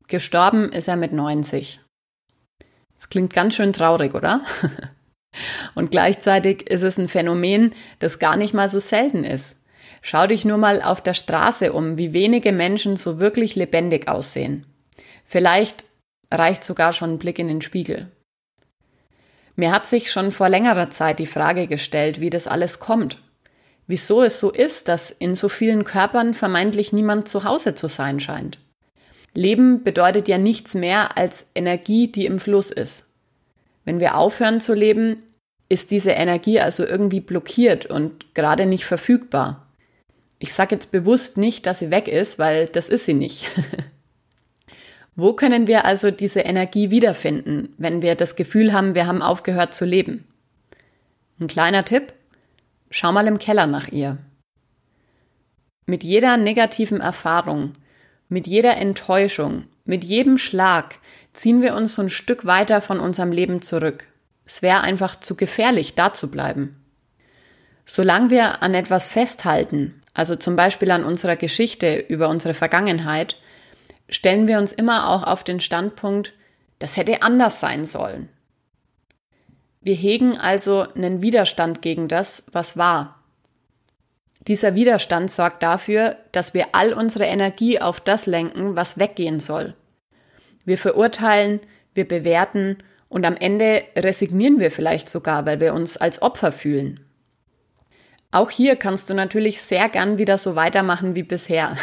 Gestorben 0.06 0.72
ist 0.72 0.88
er 0.88 0.96
mit 0.96 1.12
90. 1.12 1.80
Das 2.94 3.08
klingt 3.08 3.32
ganz 3.32 3.54
schön 3.54 3.72
traurig, 3.72 4.14
oder? 4.14 4.42
Und 5.74 5.90
gleichzeitig 5.90 6.68
ist 6.68 6.82
es 6.82 6.98
ein 6.98 7.08
Phänomen, 7.08 7.72
das 8.00 8.18
gar 8.18 8.36
nicht 8.36 8.52
mal 8.52 8.68
so 8.68 8.80
selten 8.80 9.24
ist. 9.24 9.59
Schau 10.02 10.26
dich 10.26 10.44
nur 10.44 10.58
mal 10.58 10.82
auf 10.82 11.00
der 11.00 11.14
Straße 11.14 11.72
um, 11.72 11.98
wie 11.98 12.12
wenige 12.12 12.52
Menschen 12.52 12.96
so 12.96 13.20
wirklich 13.20 13.54
lebendig 13.54 14.08
aussehen. 14.08 14.66
Vielleicht 15.24 15.84
reicht 16.32 16.64
sogar 16.64 16.92
schon 16.92 17.14
ein 17.14 17.18
Blick 17.18 17.38
in 17.38 17.48
den 17.48 17.60
Spiegel. 17.60 18.10
Mir 19.56 19.72
hat 19.72 19.86
sich 19.86 20.10
schon 20.10 20.32
vor 20.32 20.48
längerer 20.48 20.90
Zeit 20.90 21.18
die 21.18 21.26
Frage 21.26 21.66
gestellt, 21.66 22.20
wie 22.20 22.30
das 22.30 22.46
alles 22.46 22.78
kommt. 22.80 23.22
Wieso 23.86 24.22
es 24.22 24.38
so 24.40 24.50
ist, 24.50 24.88
dass 24.88 25.10
in 25.10 25.34
so 25.34 25.48
vielen 25.48 25.84
Körpern 25.84 26.32
vermeintlich 26.32 26.92
niemand 26.92 27.28
zu 27.28 27.44
Hause 27.44 27.74
zu 27.74 27.88
sein 27.88 28.20
scheint. 28.20 28.58
Leben 29.34 29.84
bedeutet 29.84 30.28
ja 30.28 30.38
nichts 30.38 30.74
mehr 30.74 31.16
als 31.16 31.46
Energie, 31.54 32.10
die 32.10 32.26
im 32.26 32.38
Fluss 32.38 32.70
ist. 32.70 33.10
Wenn 33.84 34.00
wir 34.00 34.16
aufhören 34.16 34.60
zu 34.60 34.74
leben, 34.74 35.24
ist 35.68 35.90
diese 35.90 36.12
Energie 36.12 36.60
also 36.60 36.84
irgendwie 36.84 37.20
blockiert 37.20 37.86
und 37.86 38.34
gerade 38.34 38.66
nicht 38.66 38.84
verfügbar. 38.84 39.69
Ich 40.40 40.52
sage 40.52 40.74
jetzt 40.74 40.90
bewusst 40.90 41.36
nicht, 41.36 41.66
dass 41.66 41.78
sie 41.78 41.92
weg 41.92 42.08
ist, 42.08 42.40
weil 42.40 42.66
das 42.66 42.88
ist 42.88 43.04
sie 43.04 43.14
nicht. 43.14 43.48
Wo 45.14 45.34
können 45.34 45.68
wir 45.68 45.84
also 45.84 46.10
diese 46.10 46.40
Energie 46.40 46.90
wiederfinden, 46.90 47.74
wenn 47.78 48.02
wir 48.02 48.16
das 48.16 48.34
Gefühl 48.34 48.72
haben, 48.72 48.96
wir 48.96 49.06
haben 49.06 49.22
aufgehört 49.22 49.72
zu 49.74 49.84
leben? 49.84 50.26
Ein 51.38 51.46
kleiner 51.46 51.84
Tipp, 51.84 52.12
schau 52.90 53.12
mal 53.12 53.28
im 53.28 53.38
Keller 53.38 53.68
nach 53.68 53.86
ihr. 53.86 54.18
Mit 55.86 56.02
jeder 56.02 56.36
negativen 56.36 57.00
Erfahrung 57.00 57.74
mit 58.30 58.46
jeder 58.46 58.76
Enttäuschung, 58.76 59.64
mit 59.84 60.04
jedem 60.04 60.38
Schlag 60.38 60.94
ziehen 61.32 61.62
wir 61.62 61.74
uns 61.74 61.96
so 61.96 62.02
ein 62.02 62.10
Stück 62.10 62.46
weiter 62.46 62.80
von 62.80 63.00
unserem 63.00 63.32
Leben 63.32 63.60
zurück. 63.60 64.06
Es 64.46 64.62
wäre 64.62 64.82
einfach 64.82 65.18
zu 65.18 65.34
gefährlich, 65.34 65.96
da 65.96 66.12
zu 66.12 66.30
bleiben. 66.30 66.76
Solange 67.84 68.30
wir 68.30 68.62
an 68.62 68.74
etwas 68.74 69.06
festhalten, 69.06 69.99
also 70.14 70.36
zum 70.36 70.56
Beispiel 70.56 70.90
an 70.90 71.04
unserer 71.04 71.36
Geschichte 71.36 71.96
über 71.96 72.28
unsere 72.28 72.54
Vergangenheit, 72.54 73.36
stellen 74.08 74.48
wir 74.48 74.58
uns 74.58 74.72
immer 74.72 75.08
auch 75.08 75.22
auf 75.22 75.44
den 75.44 75.60
Standpunkt, 75.60 76.34
das 76.78 76.96
hätte 76.96 77.22
anders 77.22 77.60
sein 77.60 77.84
sollen. 77.84 78.28
Wir 79.80 79.94
hegen 79.94 80.36
also 80.36 80.86
einen 80.94 81.22
Widerstand 81.22 81.80
gegen 81.80 82.08
das, 82.08 82.44
was 82.52 82.76
war. 82.76 83.22
Dieser 84.46 84.74
Widerstand 84.74 85.30
sorgt 85.30 85.62
dafür, 85.62 86.16
dass 86.32 86.54
wir 86.54 86.68
all 86.72 86.92
unsere 86.92 87.24
Energie 87.24 87.80
auf 87.80 88.00
das 88.00 88.26
lenken, 88.26 88.76
was 88.76 88.98
weggehen 88.98 89.40
soll. 89.40 89.74
Wir 90.64 90.78
verurteilen, 90.78 91.60
wir 91.94 92.06
bewerten 92.06 92.78
und 93.08 93.26
am 93.26 93.36
Ende 93.36 93.82
resignieren 93.96 94.60
wir 94.60 94.70
vielleicht 94.70 95.08
sogar, 95.08 95.44
weil 95.46 95.60
wir 95.60 95.74
uns 95.74 95.96
als 95.96 96.22
Opfer 96.22 96.52
fühlen. 96.52 97.00
Auch 98.32 98.50
hier 98.50 98.76
kannst 98.76 99.10
du 99.10 99.14
natürlich 99.14 99.60
sehr 99.60 99.88
gern 99.88 100.18
wieder 100.18 100.38
so 100.38 100.54
weitermachen 100.54 101.16
wie 101.16 101.24
bisher. 101.24 101.76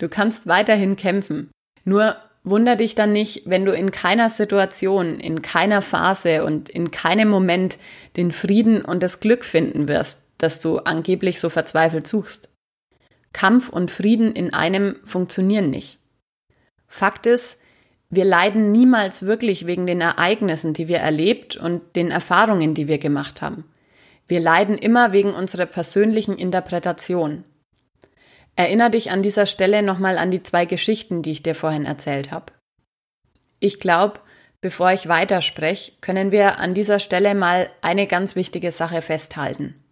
Du 0.00 0.08
kannst 0.08 0.46
weiterhin 0.46 0.96
kämpfen. 0.96 1.50
Nur 1.84 2.16
wunder 2.42 2.76
dich 2.76 2.94
dann 2.94 3.12
nicht, 3.12 3.42
wenn 3.46 3.64
du 3.64 3.72
in 3.72 3.90
keiner 3.90 4.28
Situation, 4.28 5.20
in 5.20 5.42
keiner 5.42 5.82
Phase 5.82 6.44
und 6.44 6.68
in 6.68 6.90
keinem 6.90 7.28
Moment 7.28 7.78
den 8.16 8.32
Frieden 8.32 8.84
und 8.84 9.02
das 9.02 9.20
Glück 9.20 9.44
finden 9.44 9.88
wirst, 9.88 10.22
das 10.38 10.60
du 10.60 10.78
angeblich 10.78 11.40
so 11.40 11.48
verzweifelt 11.48 12.06
suchst. 12.06 12.50
Kampf 13.32 13.68
und 13.68 13.90
Frieden 13.90 14.32
in 14.32 14.52
einem 14.52 14.96
funktionieren 15.04 15.70
nicht. 15.70 15.98
Fakt 16.86 17.26
ist, 17.26 17.60
wir 18.10 18.24
leiden 18.24 18.72
niemals 18.72 19.24
wirklich 19.24 19.66
wegen 19.66 19.86
den 19.86 20.00
Ereignissen, 20.00 20.72
die 20.72 20.88
wir 20.88 20.98
erlebt 20.98 21.56
und 21.56 21.94
den 21.94 22.10
Erfahrungen, 22.10 22.74
die 22.74 22.88
wir 22.88 22.98
gemacht 22.98 23.42
haben. 23.42 23.64
Wir 24.28 24.40
leiden 24.40 24.76
immer 24.76 25.12
wegen 25.12 25.32
unserer 25.32 25.64
persönlichen 25.64 26.36
Interpretation. 26.36 27.44
Erinner 28.56 28.90
dich 28.90 29.10
an 29.10 29.22
dieser 29.22 29.46
Stelle 29.46 29.82
nochmal 29.82 30.18
an 30.18 30.30
die 30.30 30.42
zwei 30.42 30.66
Geschichten, 30.66 31.22
die 31.22 31.32
ich 31.32 31.42
dir 31.42 31.54
vorhin 31.54 31.86
erzählt 31.86 32.30
habe. 32.30 32.52
Ich 33.58 33.80
glaube, 33.80 34.20
bevor 34.60 34.92
ich 34.92 35.08
weiterspreche, 35.08 35.92
können 36.02 36.30
wir 36.30 36.58
an 36.58 36.74
dieser 36.74 37.00
Stelle 37.00 37.34
mal 37.34 37.70
eine 37.80 38.06
ganz 38.06 38.36
wichtige 38.36 38.70
Sache 38.70 39.00
festhalten. 39.00 39.82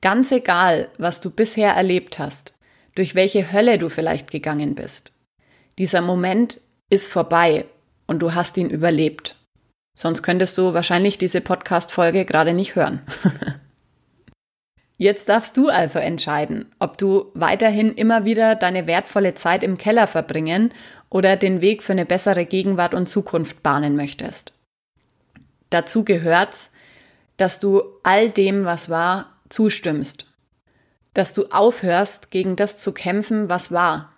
Ganz 0.00 0.32
egal, 0.32 0.88
was 0.96 1.20
du 1.20 1.30
bisher 1.30 1.72
erlebt 1.72 2.18
hast, 2.18 2.54
durch 2.94 3.14
welche 3.14 3.52
Hölle 3.52 3.78
du 3.78 3.88
vielleicht 3.90 4.30
gegangen 4.30 4.74
bist. 4.74 5.12
Dieser 5.78 6.00
Moment 6.00 6.60
ist 6.88 7.10
vorbei 7.10 7.66
und 8.06 8.20
du 8.20 8.34
hast 8.34 8.56
ihn 8.56 8.70
überlebt. 8.70 9.36
Sonst 9.96 10.22
könntest 10.22 10.56
du 10.56 10.72
wahrscheinlich 10.72 11.18
diese 11.18 11.40
Podcast-Folge 11.40 12.24
gerade 12.24 12.54
nicht 12.54 12.76
hören. 12.76 13.02
Jetzt 15.04 15.28
darfst 15.28 15.58
du 15.58 15.68
also 15.68 15.98
entscheiden, 15.98 16.64
ob 16.78 16.96
du 16.96 17.30
weiterhin 17.34 17.90
immer 17.90 18.24
wieder 18.24 18.54
deine 18.54 18.86
wertvolle 18.86 19.34
Zeit 19.34 19.62
im 19.62 19.76
Keller 19.76 20.06
verbringen 20.06 20.72
oder 21.10 21.36
den 21.36 21.60
Weg 21.60 21.82
für 21.82 21.92
eine 21.92 22.06
bessere 22.06 22.46
Gegenwart 22.46 22.94
und 22.94 23.06
Zukunft 23.06 23.62
bahnen 23.62 23.96
möchtest. 23.96 24.54
Dazu 25.68 26.06
gehört's, 26.06 26.72
dass 27.36 27.60
du 27.60 27.82
all 28.02 28.30
dem, 28.30 28.64
was 28.64 28.88
war, 28.88 29.42
zustimmst. 29.50 30.32
Dass 31.12 31.34
du 31.34 31.48
aufhörst, 31.50 32.30
gegen 32.30 32.56
das 32.56 32.78
zu 32.78 32.92
kämpfen, 32.92 33.50
was 33.50 33.70
war. 33.72 34.10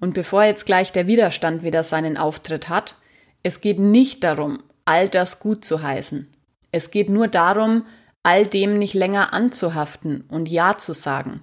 Und 0.00 0.14
bevor 0.14 0.42
jetzt 0.42 0.66
gleich 0.66 0.90
der 0.90 1.06
Widerstand 1.06 1.62
wieder 1.62 1.84
seinen 1.84 2.16
Auftritt 2.16 2.68
hat, 2.68 2.96
es 3.44 3.60
geht 3.60 3.78
nicht 3.78 4.24
darum, 4.24 4.64
all 4.84 5.08
das 5.08 5.38
gut 5.38 5.64
zu 5.64 5.80
heißen. 5.80 6.26
Es 6.72 6.90
geht 6.90 7.08
nur 7.08 7.28
darum, 7.28 7.84
all 8.26 8.44
dem 8.44 8.80
nicht 8.80 8.94
länger 8.94 9.32
anzuhaften 9.32 10.24
und 10.28 10.48
Ja 10.48 10.76
zu 10.76 10.92
sagen. 10.92 11.42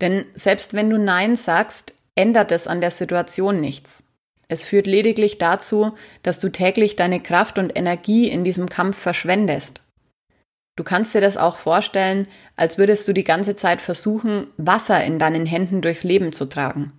Denn 0.00 0.24
selbst 0.32 0.72
wenn 0.72 0.88
du 0.88 0.98
Nein 0.98 1.36
sagst, 1.36 1.92
ändert 2.14 2.50
es 2.50 2.66
an 2.66 2.80
der 2.80 2.90
Situation 2.90 3.60
nichts. 3.60 4.06
Es 4.48 4.64
führt 4.64 4.86
lediglich 4.86 5.36
dazu, 5.36 5.92
dass 6.22 6.38
du 6.38 6.48
täglich 6.48 6.96
deine 6.96 7.20
Kraft 7.20 7.58
und 7.58 7.76
Energie 7.76 8.30
in 8.30 8.42
diesem 8.42 8.70
Kampf 8.70 8.96
verschwendest. 8.96 9.82
Du 10.76 10.82
kannst 10.82 11.14
dir 11.14 11.20
das 11.20 11.36
auch 11.36 11.58
vorstellen, 11.58 12.26
als 12.56 12.78
würdest 12.78 13.06
du 13.06 13.12
die 13.12 13.22
ganze 13.22 13.54
Zeit 13.54 13.82
versuchen, 13.82 14.46
Wasser 14.56 15.04
in 15.04 15.18
deinen 15.18 15.44
Händen 15.44 15.82
durchs 15.82 16.04
Leben 16.04 16.32
zu 16.32 16.46
tragen. 16.46 16.90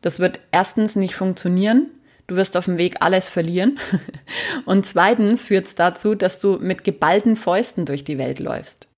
Das 0.00 0.20
wird 0.20 0.38
erstens 0.52 0.94
nicht 0.94 1.16
funktionieren, 1.16 1.90
du 2.28 2.36
wirst 2.36 2.56
auf 2.56 2.66
dem 2.66 2.78
Weg 2.78 2.96
alles 3.00 3.28
verlieren. 3.28 3.78
Und 4.64 4.86
zweitens 4.86 5.42
führt 5.42 5.66
es 5.66 5.74
dazu, 5.74 6.14
dass 6.14 6.40
du 6.40 6.58
mit 6.60 6.84
geballten 6.84 7.34
Fäusten 7.34 7.84
durch 7.84 8.04
die 8.04 8.18
Welt 8.18 8.38
läufst. 8.38 8.88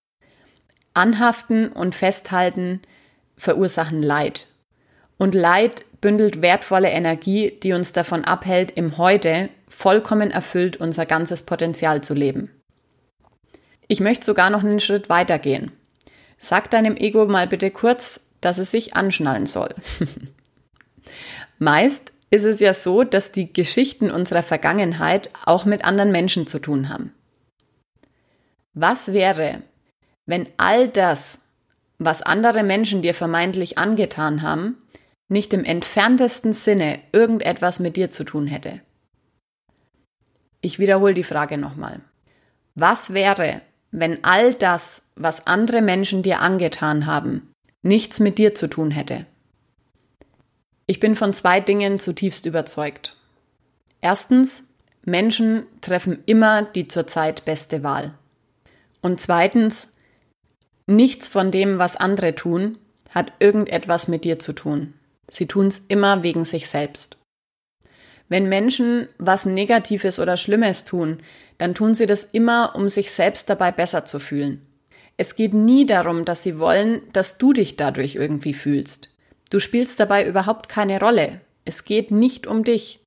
Anhaften 0.93 1.69
und 1.73 1.95
Festhalten 1.95 2.81
verursachen 3.37 4.03
Leid. 4.03 4.49
Und 5.17 5.35
Leid 5.35 5.85
bündelt 6.01 6.43
wertvolle 6.43 6.91
Energie, 6.91 7.53
die 7.63 7.73
uns 7.73 7.93
davon 7.93 8.25
abhält, 8.25 8.73
im 8.73 8.99
Heute 8.99 9.51
vollkommen 9.69 10.31
erfüllt 10.31 10.79
unser 10.79 11.07
ganzes 11.07 11.45
Potenzial 11.45 12.03
zu 12.03 12.15
leben. 12.15 12.51
Ich 13.87 14.01
möchte 14.01 14.25
sogar 14.25 14.51
noch 14.51 14.65
einen 14.65 14.81
Schritt 14.81 15.09
weiter 15.09 15.39
gehen. 15.39 15.73
Sag 16.39 16.71
deinem 16.71 16.97
Ego 16.97 17.27
mal 17.27 17.47
bitte 17.47 17.71
kurz, 17.71 18.23
dass 18.41 18.59
es 18.59 18.71
sich 18.71 18.97
anschnallen 18.97 19.47
soll. 19.47 19.75
Meist 21.59 22.13
ist 22.31 22.45
es 22.45 22.61
ja 22.61 22.75
so, 22.75 23.03
dass 23.03 23.33
die 23.33 23.53
Geschichten 23.53 24.11
unserer 24.11 24.43
Vergangenheit 24.43 25.31
auch 25.45 25.65
mit 25.65 25.85
anderen 25.85 26.13
Menschen 26.13 26.47
zu 26.47 26.61
tun 26.61 26.89
haben. 26.89 27.13
Was 28.73 29.13
wäre, 29.13 29.63
wenn 30.27 30.49
all 30.57 30.89
das, 30.89 31.41
was 31.99 32.23
andere 32.23 32.63
Menschen 32.63 33.03
dir 33.03 33.15
vermeintlich 33.15 33.79
angetan 33.79 34.43
haben, 34.43 34.79
nicht 35.29 35.53
im 35.53 35.65
entferntesten 35.65 36.53
Sinne 36.53 37.01
irgendetwas 37.13 37.81
mit 37.81 37.97
dir 37.97 38.11
zu 38.11 38.25
tun 38.25 38.47
hätte? 38.47 38.81
Ich 40.61 40.79
wiederhole 40.79 41.15
die 41.15 41.25
Frage 41.25 41.59
nochmal. 41.59 42.01
Was 42.75 43.13
wäre, 43.13 43.63
wenn 43.91 44.23
all 44.23 44.55
das, 44.55 45.11
was 45.17 45.47
andere 45.49 45.83
Menschen 45.83 46.23
dir 46.23 46.41
angetan 46.41 47.07
haben, 47.07 47.51
nichts 47.83 48.21
mit 48.21 48.39
dir 48.39 48.55
zu 48.55 48.69
tun 48.69 48.93
hätte? 48.93 49.27
Ich 50.91 50.99
bin 50.99 51.15
von 51.15 51.33
zwei 51.33 51.61
Dingen 51.61 52.01
zutiefst 52.01 52.47
überzeugt. 52.47 53.17
Erstens, 54.01 54.65
Menschen 55.05 55.67
treffen 55.83 56.25
immer 56.27 56.63
die 56.63 56.89
zurzeit 56.89 57.45
beste 57.45 57.85
Wahl. 57.85 58.13
Und 59.01 59.21
zweitens, 59.21 59.91
nichts 60.89 61.29
von 61.29 61.53
dem, 61.53 61.79
was 61.79 61.95
andere 61.95 62.35
tun, 62.35 62.77
hat 63.11 63.35
irgendetwas 63.39 64.09
mit 64.09 64.25
dir 64.25 64.41
zu 64.41 64.53
tun. 64.53 64.95
Sie 65.29 65.47
tun 65.47 65.69
es 65.69 65.79
immer 65.79 66.25
wegen 66.25 66.45
sich 66.45 66.67
selbst. 66.67 67.19
Wenn 68.29 68.49
Menschen 68.49 69.09
was 69.17 69.47
Negatives 69.47 70.19
oder 70.19 70.37
Schlimmes 70.37 70.85
tun, 70.85 71.19
dann 71.59 71.77
tun 71.77 71.95
sie 71.95 72.07
das 72.07 72.25
immer, 72.25 72.75
um 72.75 72.89
sich 72.89 73.13
selbst 73.13 73.49
dabei 73.49 73.71
besser 73.71 74.07
zu 74.07 74.19
fühlen. 74.19 74.67
Es 75.17 75.37
geht 75.37 75.55
nie 75.55 75.87
darum, 75.87 76.25
dass 76.25 76.43
sie 76.43 76.59
wollen, 76.59 77.03
dass 77.13 77.39
du 77.39 77.53
dich 77.53 77.77
dadurch 77.77 78.17
irgendwie 78.17 78.55
fühlst. 78.55 79.11
Du 79.51 79.59
spielst 79.59 80.01
dabei 80.01 80.27
überhaupt 80.27 80.69
keine 80.69 81.01
Rolle. 81.01 81.41
Es 81.65 81.85
geht 81.85 82.11
nicht 82.11 82.47
um 82.47 82.65
dich. 82.65 83.01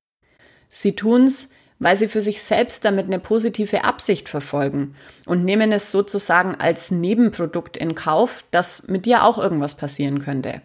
Sie 0.68 0.94
tun's, 0.94 1.48
weil 1.78 1.96
sie 1.96 2.08
für 2.08 2.20
sich 2.20 2.42
selbst 2.42 2.84
damit 2.84 3.06
eine 3.06 3.18
positive 3.18 3.84
Absicht 3.84 4.28
verfolgen 4.28 4.94
und 5.26 5.44
nehmen 5.44 5.72
es 5.72 5.90
sozusagen 5.90 6.54
als 6.54 6.90
Nebenprodukt 6.90 7.76
in 7.76 7.94
Kauf, 7.94 8.44
dass 8.50 8.86
mit 8.86 9.06
dir 9.06 9.24
auch 9.24 9.38
irgendwas 9.38 9.74
passieren 9.74 10.20
könnte. 10.20 10.62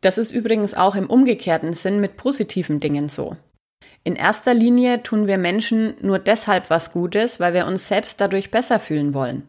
Das 0.00 0.18
ist 0.18 0.30
übrigens 0.30 0.74
auch 0.74 0.94
im 0.94 1.10
umgekehrten 1.10 1.74
Sinn 1.74 2.00
mit 2.00 2.16
positiven 2.16 2.80
Dingen 2.80 3.08
so. 3.08 3.36
In 4.04 4.14
erster 4.14 4.54
Linie 4.54 5.02
tun 5.02 5.26
wir 5.26 5.38
Menschen 5.38 5.96
nur 6.00 6.18
deshalb 6.18 6.70
was 6.70 6.92
Gutes, 6.92 7.40
weil 7.40 7.54
wir 7.54 7.66
uns 7.66 7.88
selbst 7.88 8.20
dadurch 8.20 8.50
besser 8.50 8.78
fühlen 8.78 9.12
wollen. 9.14 9.48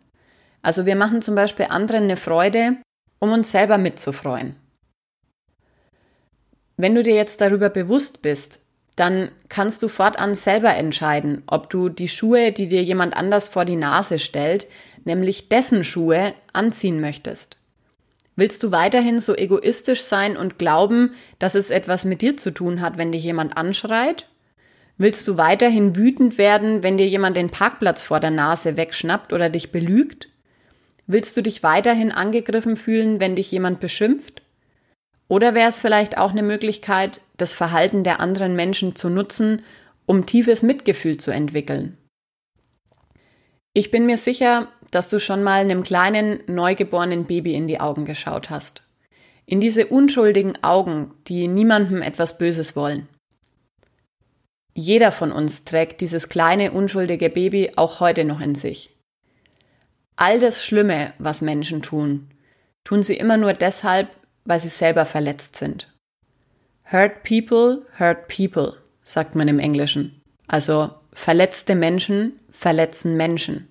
Also 0.62 0.86
wir 0.86 0.96
machen 0.96 1.22
zum 1.22 1.36
Beispiel 1.36 1.68
anderen 1.70 2.06
eine 2.06 2.18
Freude, 2.18 2.78
um 3.20 3.32
uns 3.32 3.52
selber 3.52 3.78
mitzufreuen. 3.78 4.56
Wenn 6.78 6.96
du 6.96 7.04
dir 7.04 7.16
jetzt 7.16 7.42
darüber 7.42 7.70
bewusst 7.70 8.22
bist, 8.22 8.62
dann 8.96 9.32
kannst 9.48 9.82
du 9.84 9.88
fortan 9.88 10.36
selber 10.36 10.76
entscheiden, 10.76 11.44
ob 11.48 11.70
du 11.70 11.90
die 11.90 12.10
Schuhe, 12.10 12.52
die 12.52 12.68
dir 12.68 12.84
jemand 12.84 13.16
anders 13.16 13.48
vor 13.48 13.66
die 13.66 13.76
Nase 13.76 14.20
stellt, 14.20 14.68
nämlich 15.06 15.50
dessen 15.50 15.84
Schuhe, 15.84 16.34
anziehen 16.54 17.00
möchtest. 17.00 17.58
Willst 18.36 18.64
du 18.64 18.72
weiterhin 18.72 19.20
so 19.20 19.36
egoistisch 19.36 20.02
sein 20.02 20.38
und 20.38 20.58
glauben, 20.58 21.14
dass 21.40 21.56
es 21.56 21.72
etwas 21.72 22.06
mit 22.06 22.22
dir 22.22 22.38
zu 22.38 22.52
tun 22.52 22.80
hat, 22.80 22.98
wenn 22.98 23.12
dich 23.12 23.24
jemand 23.24 23.58
anschreit? 23.58 24.28
Willst 24.98 25.28
du 25.28 25.38
weiterhin 25.38 25.96
wütend 25.96 26.38
werden, 26.38 26.84
wenn 26.84 26.98
dir 26.98 27.08
jemand 27.08 27.36
den 27.38 27.50
Parkplatz 27.50 28.04
vor 28.04 28.20
der 28.20 28.32
Nase 28.32 28.78
wegschnappt 28.78 29.34
oder 29.34 29.50
dich 29.50 29.72
belügt? 29.72 30.30
Willst 31.12 31.36
du 31.36 31.42
dich 31.42 31.64
weiterhin 31.64 32.12
angegriffen 32.12 32.76
fühlen, 32.76 33.20
wenn 33.20 33.36
dich 33.36 33.52
jemand 33.52 33.80
beschimpft? 33.80 34.44
Oder 35.28 35.56
wäre 35.56 35.68
es 35.68 35.80
vielleicht 35.80 36.20
auch 36.20 36.30
eine 36.30 36.44
Möglichkeit, 36.44 37.22
das 37.36 37.52
Verhalten 37.52 38.04
der 38.04 38.20
anderen 38.20 38.56
Menschen 38.56 38.96
zu 38.96 39.10
nutzen, 39.10 39.64
um 40.06 40.28
tiefes 40.28 40.62
Mitgefühl 40.62 41.18
zu 41.18 41.32
entwickeln? 41.32 41.98
Ich 43.74 43.90
bin 43.90 44.06
mir 44.06 44.20
sicher, 44.20 44.68
dass 44.92 45.10
du 45.10 45.20
schon 45.20 45.42
mal 45.42 45.62
einem 45.62 45.82
kleinen, 45.82 46.44
neugeborenen 46.46 47.26
Baby 47.26 47.56
in 47.56 47.66
die 47.66 47.80
Augen 47.80 48.06
geschaut 48.06 48.52
hast. 48.52 48.84
In 49.48 49.60
diese 49.60 49.88
unschuldigen 49.88 50.64
Augen, 50.64 51.16
die 51.28 51.48
niemandem 51.48 52.04
etwas 52.04 52.38
Böses 52.38 52.76
wollen. 52.76 53.08
Jeder 54.76 55.12
von 55.12 55.32
uns 55.32 55.66
trägt 55.66 56.02
dieses 56.02 56.30
kleine, 56.30 56.72
unschuldige 56.72 57.32
Baby 57.32 57.72
auch 57.78 58.00
heute 58.00 58.26
noch 58.26 58.42
in 58.42 58.54
sich. 58.54 58.96
All 60.22 60.38
das 60.38 60.66
Schlimme, 60.66 61.14
was 61.18 61.40
Menschen 61.40 61.82
tun, 61.82 62.28
tun 62.84 63.04
sie 63.04 63.16
immer 63.16 63.38
nur 63.38 63.54
deshalb, 63.54 64.10
weil 64.44 64.60
sie 64.60 64.68
selber 64.68 65.06
verletzt 65.06 65.56
sind. 65.56 65.90
Hurt 66.92 67.24
people, 67.24 67.86
hurt 67.98 68.28
people, 68.28 68.74
sagt 69.02 69.36
man 69.36 69.48
im 69.48 69.60
Englischen. 69.60 70.22
Also 70.46 70.90
verletzte 71.14 71.74
Menschen 71.74 72.38
verletzen 72.50 73.16
Menschen. 73.16 73.70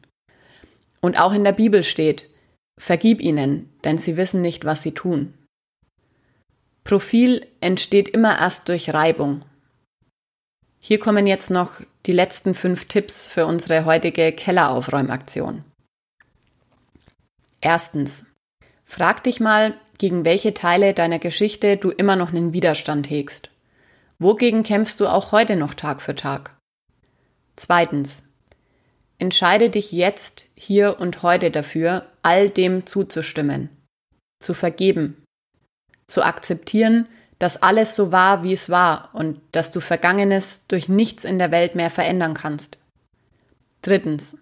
Und 1.02 1.20
auch 1.20 1.34
in 1.34 1.44
der 1.44 1.52
Bibel 1.52 1.84
steht, 1.84 2.30
vergib 2.80 3.20
ihnen, 3.20 3.68
denn 3.84 3.98
sie 3.98 4.16
wissen 4.16 4.40
nicht, 4.40 4.64
was 4.64 4.82
sie 4.82 4.94
tun. 4.94 5.34
Profil 6.82 7.46
entsteht 7.60 8.08
immer 8.08 8.38
erst 8.38 8.70
durch 8.70 8.94
Reibung. 8.94 9.44
Hier 10.82 10.98
kommen 10.98 11.26
jetzt 11.26 11.50
noch 11.50 11.82
die 12.06 12.12
letzten 12.12 12.54
fünf 12.54 12.86
Tipps 12.86 13.26
für 13.26 13.44
unsere 13.44 13.84
heutige 13.84 14.32
Kelleraufräumaktion. 14.32 15.64
Erstens. 17.60 18.24
Frag 18.84 19.24
dich 19.24 19.40
mal, 19.40 19.74
gegen 19.98 20.24
welche 20.24 20.54
Teile 20.54 20.94
deiner 20.94 21.18
Geschichte 21.18 21.76
du 21.76 21.90
immer 21.90 22.16
noch 22.16 22.32
einen 22.32 22.52
Widerstand 22.52 23.10
hegst. 23.10 23.50
Wogegen 24.18 24.62
kämpfst 24.62 25.00
du 25.00 25.08
auch 25.08 25.32
heute 25.32 25.56
noch 25.56 25.74
Tag 25.74 26.00
für 26.00 26.14
Tag? 26.14 26.56
Zweitens. 27.56 28.24
Entscheide 29.18 29.68
dich 29.68 29.90
jetzt, 29.90 30.48
hier 30.54 31.00
und 31.00 31.24
heute 31.24 31.50
dafür, 31.50 32.06
all 32.22 32.50
dem 32.50 32.86
zuzustimmen, 32.86 33.68
zu 34.40 34.54
vergeben, 34.54 35.24
zu 36.06 36.22
akzeptieren, 36.22 37.08
dass 37.40 37.60
alles 37.62 37.96
so 37.96 38.12
war, 38.12 38.44
wie 38.44 38.52
es 38.52 38.70
war 38.70 39.10
und 39.14 39.40
dass 39.52 39.72
du 39.72 39.80
Vergangenes 39.80 40.66
durch 40.68 40.88
nichts 40.88 41.24
in 41.24 41.38
der 41.38 41.50
Welt 41.50 41.74
mehr 41.74 41.90
verändern 41.90 42.34
kannst. 42.34 42.78
Drittens. 43.82 44.38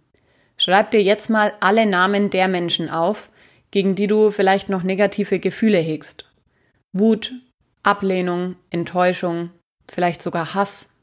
Schreib 0.56 0.90
dir 0.90 1.02
jetzt 1.02 1.30
mal 1.30 1.52
alle 1.60 1.86
Namen 1.86 2.30
der 2.30 2.48
Menschen 2.48 2.90
auf, 2.90 3.30
gegen 3.70 3.94
die 3.94 4.06
du 4.06 4.30
vielleicht 4.30 4.68
noch 4.68 4.82
negative 4.82 5.38
Gefühle 5.38 5.78
hegst. 5.78 6.30
Wut, 6.92 7.34
Ablehnung, 7.82 8.56
Enttäuschung, 8.70 9.50
vielleicht 9.90 10.22
sogar 10.22 10.54
Hass. 10.54 10.94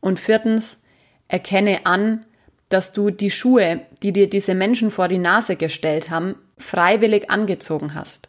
Und 0.00 0.20
viertens, 0.20 0.82
erkenne 1.28 1.86
an, 1.86 2.24
dass 2.68 2.92
du 2.92 3.10
die 3.10 3.30
Schuhe, 3.30 3.80
die 4.02 4.12
dir 4.12 4.28
diese 4.28 4.54
Menschen 4.54 4.90
vor 4.90 5.08
die 5.08 5.18
Nase 5.18 5.56
gestellt 5.56 6.10
haben, 6.10 6.36
freiwillig 6.58 7.30
angezogen 7.30 7.94
hast. 7.94 8.28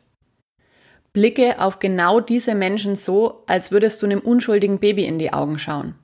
Blicke 1.14 1.60
auf 1.60 1.80
genau 1.80 2.20
diese 2.20 2.54
Menschen 2.54 2.96
so, 2.96 3.44
als 3.48 3.72
würdest 3.72 4.02
du 4.02 4.06
einem 4.06 4.20
unschuldigen 4.20 4.80
Baby 4.80 5.06
in 5.06 5.18
die 5.18 5.34
Augen 5.34 5.58
schauen. 5.58 5.96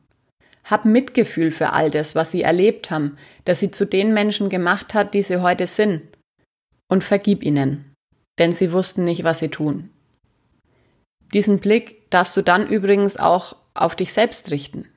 Hab 0.63 0.85
Mitgefühl 0.85 1.51
für 1.51 1.73
all 1.73 1.89
das, 1.89 2.15
was 2.15 2.31
sie 2.31 2.41
erlebt 2.41 2.91
haben, 2.91 3.17
dass 3.45 3.59
sie 3.59 3.71
zu 3.71 3.85
den 3.85 4.13
Menschen 4.13 4.49
gemacht 4.49 4.93
hat, 4.93 5.13
die 5.13 5.23
sie 5.23 5.41
heute 5.41 5.67
sind. 5.67 6.01
Und 6.89 7.03
vergib 7.03 7.43
ihnen, 7.43 7.93
denn 8.39 8.51
sie 8.51 8.71
wussten 8.71 9.03
nicht, 9.03 9.23
was 9.23 9.39
sie 9.39 9.49
tun. 9.49 9.89
Diesen 11.33 11.59
Blick 11.59 12.09
darfst 12.11 12.37
du 12.37 12.41
dann 12.41 12.67
übrigens 12.67 13.17
auch 13.17 13.55
auf 13.73 13.95
dich 13.95 14.13
selbst 14.13 14.51
richten. 14.51 14.87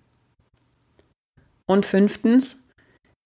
Und 1.66 1.86
fünftens, 1.86 2.68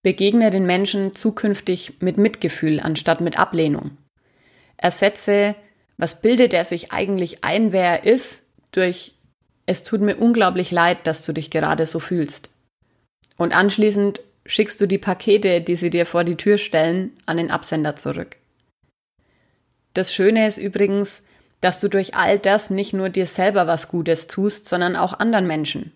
begegne 0.03 0.51
den 0.51 0.65
Menschen 0.65 1.15
zukünftig 1.15 2.01
mit 2.01 2.17
Mitgefühl 2.17 2.81
anstatt 2.81 3.21
mit 3.21 3.39
Ablehnung. 3.39 3.99
Ersetze 4.77 5.57
was 6.01 6.23
bildet 6.23 6.55
er 6.55 6.65
sich 6.65 6.93
eigentlich 6.93 7.45
ein, 7.45 7.73
wer 7.73 8.03
er 8.03 8.05
ist, 8.05 8.45
durch 8.73 9.19
es 9.71 9.85
tut 9.85 10.01
mir 10.01 10.17
unglaublich 10.17 10.73
leid, 10.73 11.07
dass 11.07 11.25
du 11.25 11.33
dich 11.33 11.49
gerade 11.49 11.87
so 11.87 12.01
fühlst. 12.01 12.51
Und 13.37 13.55
anschließend 13.55 14.21
schickst 14.45 14.81
du 14.81 14.87
die 14.87 14.99
Pakete, 14.99 15.61
die 15.61 15.77
sie 15.77 15.91
dir 15.91 16.07
vor 16.07 16.25
die 16.25 16.35
Tür 16.35 16.59
stellen, 16.59 17.17
an 17.25 17.37
den 17.37 17.53
Absender 17.53 17.95
zurück. 17.95 18.37
Das 19.95 20.13
Schöne 20.13 20.49
ist 20.49 20.59
übrigens, 20.59 21.23
dass 21.61 21.79
du 21.79 21.87
durch 21.87 22.17
all 22.17 22.41
das 22.41 22.71
nicht 22.71 22.95
nur 22.95 23.11
dir 23.11 23.27
selber 23.27 23.69
was 23.69 23.87
Gutes 23.87 24.27
tust, 24.27 24.67
sondern 24.67 24.97
auch 24.97 25.21
anderen 25.21 25.47
Menschen. 25.47 25.93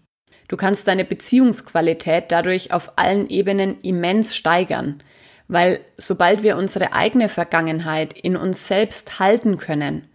Du 0.47 0.57
kannst 0.57 0.87
deine 0.87 1.05
Beziehungsqualität 1.05 2.27
dadurch 2.29 2.73
auf 2.73 2.93
allen 2.95 3.29
Ebenen 3.29 3.81
immens 3.81 4.37
steigern, 4.37 5.03
weil 5.49 5.81
sobald 5.97 6.45
wir 6.45 6.59
unsere 6.59 6.93
eigene 6.93 7.29
Vergangenheit 7.29 8.13
in 8.13 8.37
uns 8.37 8.69
selbst 8.69 9.19
halten 9.19 9.57
können, 9.57 10.07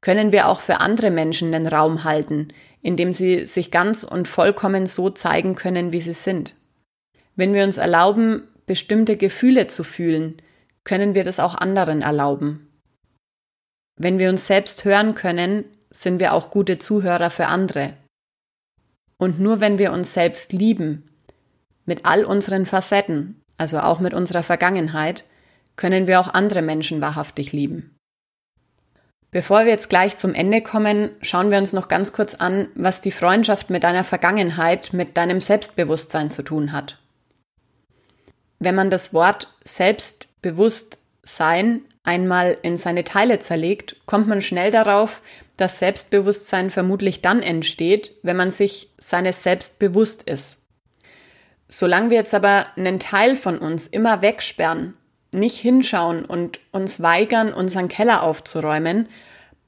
können 0.00 0.30
wir 0.30 0.46
auch 0.46 0.60
für 0.60 0.78
andere 0.78 1.10
Menschen 1.10 1.50
den 1.50 1.66
Raum 1.66 2.04
halten, 2.04 2.48
in 2.82 2.96
dem 2.96 3.12
sie 3.12 3.46
sich 3.46 3.70
ganz 3.70 4.04
und 4.04 4.28
vollkommen 4.28 4.86
so 4.86 5.10
zeigen 5.10 5.54
können, 5.54 5.92
wie 5.92 6.00
sie 6.00 6.12
sind. 6.12 6.54
Wenn 7.36 7.54
wir 7.54 7.64
uns 7.64 7.78
erlauben, 7.78 8.48
bestimmte 8.66 9.16
Gefühle 9.16 9.66
zu 9.66 9.84
fühlen, 9.84 10.40
können 10.84 11.14
wir 11.14 11.24
das 11.24 11.40
auch 11.40 11.54
anderen 11.54 12.02
erlauben. 12.02 12.68
Wenn 13.96 14.18
wir 14.18 14.30
uns 14.30 14.46
selbst 14.46 14.84
hören 14.84 15.14
können, 15.14 15.64
sind 15.90 16.20
wir 16.20 16.32
auch 16.32 16.50
gute 16.50 16.78
Zuhörer 16.78 17.30
für 17.30 17.46
andere. 17.46 17.94
Und 19.18 19.40
nur 19.40 19.60
wenn 19.60 19.78
wir 19.78 19.92
uns 19.92 20.14
selbst 20.14 20.52
lieben, 20.52 21.10
mit 21.84 22.04
all 22.04 22.24
unseren 22.24 22.66
Facetten, 22.66 23.40
also 23.56 23.80
auch 23.80 23.98
mit 23.98 24.14
unserer 24.14 24.44
Vergangenheit, 24.44 25.24
können 25.74 26.06
wir 26.06 26.20
auch 26.20 26.28
andere 26.28 26.62
Menschen 26.62 27.00
wahrhaftig 27.00 27.52
lieben. 27.52 27.97
Bevor 29.30 29.66
wir 29.66 29.72
jetzt 29.72 29.90
gleich 29.90 30.16
zum 30.16 30.32
Ende 30.32 30.62
kommen, 30.62 31.10
schauen 31.20 31.50
wir 31.50 31.58
uns 31.58 31.74
noch 31.74 31.88
ganz 31.88 32.14
kurz 32.14 32.34
an, 32.34 32.70
was 32.74 33.02
die 33.02 33.12
Freundschaft 33.12 33.68
mit 33.68 33.84
deiner 33.84 34.04
Vergangenheit, 34.04 34.94
mit 34.94 35.18
deinem 35.18 35.42
Selbstbewusstsein 35.42 36.30
zu 36.30 36.42
tun 36.42 36.72
hat. 36.72 36.98
Wenn 38.58 38.74
man 38.74 38.88
das 38.88 39.12
Wort 39.12 39.54
Selbstbewusstsein 39.64 41.82
einmal 42.04 42.56
in 42.62 42.78
seine 42.78 43.04
Teile 43.04 43.38
zerlegt, 43.38 43.96
kommt 44.06 44.28
man 44.28 44.40
schnell 44.40 44.70
darauf, 44.70 45.20
dass 45.58 45.78
Selbstbewusstsein 45.78 46.70
vermutlich 46.70 47.20
dann 47.20 47.42
entsteht, 47.42 48.14
wenn 48.22 48.36
man 48.36 48.50
sich 48.50 48.88
seines 48.96 49.42
Selbst 49.42 49.78
bewusst 49.78 50.22
ist. 50.22 50.62
Solange 51.68 52.08
wir 52.08 52.16
jetzt 52.16 52.34
aber 52.34 52.68
einen 52.76 52.98
Teil 52.98 53.36
von 53.36 53.58
uns 53.58 53.86
immer 53.86 54.22
wegsperren, 54.22 54.94
nicht 55.32 55.58
hinschauen 55.58 56.24
und 56.24 56.60
uns 56.72 57.02
weigern, 57.02 57.52
unseren 57.52 57.88
Keller 57.88 58.22
aufzuräumen, 58.22 59.08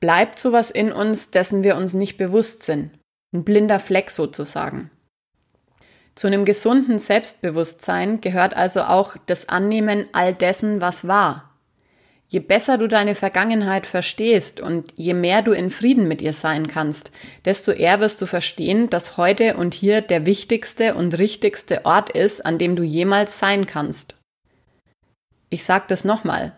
bleibt 0.01 0.38
sowas 0.38 0.70
in 0.70 0.92
uns, 0.92 1.31
dessen 1.31 1.62
wir 1.62 1.77
uns 1.77 1.94
nicht 1.94 2.16
bewusst 2.16 2.62
sind. 2.62 2.90
Ein 3.33 3.44
blinder 3.44 3.79
Fleck 3.79 4.11
sozusagen. 4.11 4.90
Zu 6.14 6.27
einem 6.27 6.44
gesunden 6.44 6.99
Selbstbewusstsein 6.99 8.20
gehört 8.20 8.57
also 8.57 8.83
auch 8.83 9.16
das 9.27 9.49
Annehmen 9.49 10.07
all 10.12 10.35
dessen, 10.35 10.81
was 10.81 11.07
war. 11.07 11.51
Je 12.29 12.40
besser 12.40 12.79
du 12.79 12.87
deine 12.87 13.16
Vergangenheit 13.16 13.87
verstehst 13.87 14.61
und 14.61 14.92
je 14.96 15.14
mehr 15.14 15.42
du 15.42 15.51
in 15.51 15.70
Frieden 15.70 16.07
mit 16.07 16.23
ihr 16.23 16.33
sein 16.33 16.68
kannst, 16.68 17.11
desto 17.44 17.73
eher 17.73 18.01
wirst 18.01 18.23
du 18.23 18.27
verstehen, 18.27 18.88
dass 18.88 19.16
heute 19.16 19.57
und 19.57 19.75
hier 19.75 20.01
der 20.01 20.27
wichtigste 20.27 20.94
und 20.94 21.18
richtigste 21.18 21.85
Ort 21.85 22.11
ist, 22.11 22.46
an 22.46 22.59
dem 22.59 22.77
du 22.77 22.85
jemals 22.85 23.40
sein 23.40 23.66
kannst. 23.66 24.19
Ich 25.51 25.65
sag 25.65 25.89
das 25.89 26.05
nochmal. 26.05 26.53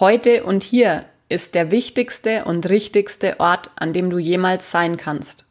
Heute 0.00 0.42
und 0.42 0.64
hier 0.64 1.04
ist 1.28 1.54
der 1.54 1.70
wichtigste 1.70 2.44
und 2.44 2.68
richtigste 2.68 3.38
Ort, 3.38 3.70
an 3.76 3.92
dem 3.92 4.10
du 4.10 4.18
jemals 4.18 4.72
sein 4.72 4.96
kannst. 4.96 5.46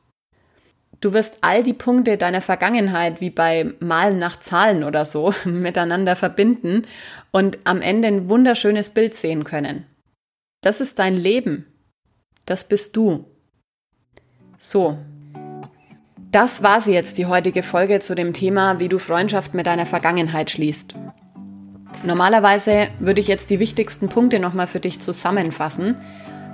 Du 0.99 1.13
wirst 1.13 1.37
all 1.41 1.63
die 1.63 1.73
Punkte 1.73 2.17
deiner 2.17 2.41
Vergangenheit, 2.41 3.19
wie 3.19 3.29
bei 3.29 3.73
Malen 3.79 4.19
nach 4.19 4.39
Zahlen 4.39 4.83
oder 4.83 5.05
so, 5.05 5.33
miteinander 5.45 6.15
verbinden 6.15 6.83
und 7.31 7.57
am 7.63 7.81
Ende 7.81 8.09
ein 8.09 8.29
wunderschönes 8.29 8.89
Bild 8.89 9.15
sehen 9.15 9.45
können. 9.45 9.85
Das 10.61 10.81
ist 10.81 10.99
dein 10.99 11.17
Leben. 11.17 11.65
Das 12.45 12.65
bist 12.67 12.95
du. 12.95 13.25
So. 14.57 14.97
Das 16.31 16.63
war 16.63 16.81
sie 16.81 16.93
jetzt, 16.93 17.17
die 17.17 17.27
heutige 17.27 17.63
Folge 17.63 17.99
zu 17.99 18.15
dem 18.15 18.33
Thema, 18.33 18.79
wie 18.79 18.89
du 18.89 18.97
Freundschaft 18.97 19.53
mit 19.53 19.67
deiner 19.67 19.85
Vergangenheit 19.85 20.51
schließt. 20.51 20.95
Normalerweise 22.03 22.89
würde 22.99 23.21
ich 23.21 23.27
jetzt 23.27 23.49
die 23.49 23.59
wichtigsten 23.59 24.09
Punkte 24.09 24.39
nochmal 24.39 24.67
für 24.67 24.81
dich 24.81 24.99
zusammenfassen. 24.99 25.95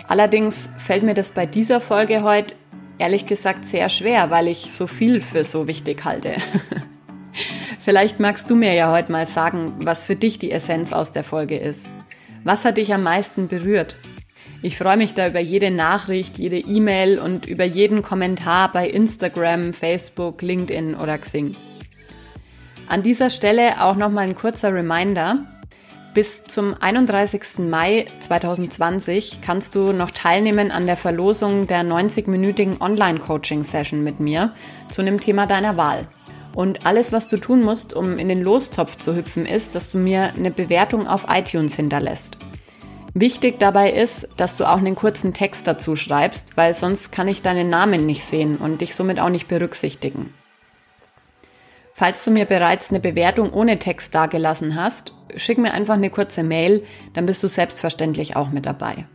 Allerdings 0.07 0.69
fällt 0.77 1.03
mir 1.03 1.15
das 1.15 1.31
bei 1.31 1.45
dieser 1.45 1.81
Folge 1.81 2.23
heute 2.23 2.55
ehrlich 2.99 3.25
gesagt 3.25 3.65
sehr 3.65 3.89
schwer, 3.89 4.29
weil 4.29 4.47
ich 4.47 4.71
so 4.73 4.85
viel 4.85 5.21
für 5.21 5.43
so 5.43 5.67
wichtig 5.67 6.05
halte. 6.05 6.35
Vielleicht 7.79 8.19
magst 8.19 8.49
du 8.49 8.55
mir 8.55 8.75
ja 8.75 8.91
heute 8.91 9.11
mal 9.11 9.25
sagen, 9.25 9.73
was 9.83 10.03
für 10.03 10.15
dich 10.15 10.37
die 10.37 10.51
Essenz 10.51 10.93
aus 10.93 11.11
der 11.11 11.23
Folge 11.23 11.57
ist. 11.57 11.89
Was 12.43 12.65
hat 12.65 12.77
dich 12.77 12.93
am 12.93 13.03
meisten 13.03 13.47
berührt? 13.47 13.95
Ich 14.61 14.77
freue 14.77 14.97
mich 14.97 15.13
da 15.13 15.27
über 15.27 15.39
jede 15.39 15.71
Nachricht, 15.71 16.37
jede 16.37 16.59
E-Mail 16.59 17.17
und 17.17 17.47
über 17.47 17.63
jeden 17.63 18.01
Kommentar 18.01 18.71
bei 18.71 18.87
Instagram, 18.87 19.73
Facebook, 19.73 20.41
LinkedIn 20.41 20.95
oder 20.95 21.17
Xing. 21.17 21.55
An 22.89 23.03
dieser 23.03 23.29
Stelle 23.29 23.83
auch 23.83 23.95
nochmal 23.95 24.25
ein 24.25 24.33
kurzer 24.33 24.73
Reminder. 24.73 25.35
Bis 26.15 26.43
zum 26.43 26.73
31. 26.73 27.59
Mai 27.59 28.05
2020 28.19 29.41
kannst 29.43 29.75
du 29.75 29.93
noch 29.93 30.09
teilnehmen 30.09 30.71
an 30.71 30.87
der 30.87 30.97
Verlosung 30.97 31.67
der 31.67 31.83
90-minütigen 31.83 32.81
Online-Coaching-Session 32.81 34.03
mit 34.03 34.19
mir 34.19 34.53
zu 34.89 35.01
einem 35.01 35.19
Thema 35.19 35.45
deiner 35.45 35.77
Wahl. 35.77 36.07
Und 36.55 36.87
alles, 36.87 37.13
was 37.13 37.27
du 37.27 37.37
tun 37.37 37.61
musst, 37.61 37.93
um 37.93 38.17
in 38.17 38.27
den 38.27 38.43
Lostopf 38.43 38.97
zu 38.97 39.15
hüpfen, 39.15 39.45
ist, 39.45 39.75
dass 39.75 39.91
du 39.91 39.99
mir 39.99 40.33
eine 40.35 40.49
Bewertung 40.49 41.07
auf 41.07 41.27
iTunes 41.29 41.75
hinterlässt. 41.75 42.39
Wichtig 43.13 43.59
dabei 43.59 43.91
ist, 43.91 44.29
dass 44.35 44.57
du 44.57 44.65
auch 44.65 44.77
einen 44.77 44.95
kurzen 44.95 45.35
Text 45.35 45.67
dazu 45.67 45.95
schreibst, 45.95 46.57
weil 46.57 46.73
sonst 46.73 47.11
kann 47.11 47.27
ich 47.27 47.43
deinen 47.43 47.69
Namen 47.69 48.07
nicht 48.07 48.25
sehen 48.25 48.55
und 48.55 48.81
dich 48.81 48.95
somit 48.95 49.19
auch 49.19 49.29
nicht 49.29 49.47
berücksichtigen. 49.47 50.33
Falls 51.99 52.23
du 52.23 52.31
mir 52.31 52.45
bereits 52.45 52.91
eine 52.91 53.01
Bewertung 53.01 53.51
ohne 53.51 53.77
Text 53.77 54.15
dagelassen 54.15 54.81
hast, 54.81 55.13
schick 55.35 55.57
mir 55.57 55.73
einfach 55.73 55.95
eine 55.95 56.09
kurze 56.09 56.43
Mail, 56.43 56.85
dann 57.11 57.25
bist 57.25 57.43
du 57.43 57.49
selbstverständlich 57.49 58.37
auch 58.37 58.51
mit 58.51 58.65
dabei. 58.65 59.05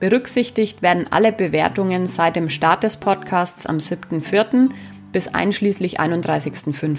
Berücksichtigt 0.00 0.82
werden 0.82 1.06
alle 1.12 1.30
Bewertungen 1.30 2.08
seit 2.08 2.34
dem 2.34 2.48
Start 2.48 2.82
des 2.82 2.96
Podcasts 2.96 3.66
am 3.66 3.76
7.4. 3.76 4.70
bis 5.12 5.28
einschließlich 5.28 6.00
31.5. 6.00 6.98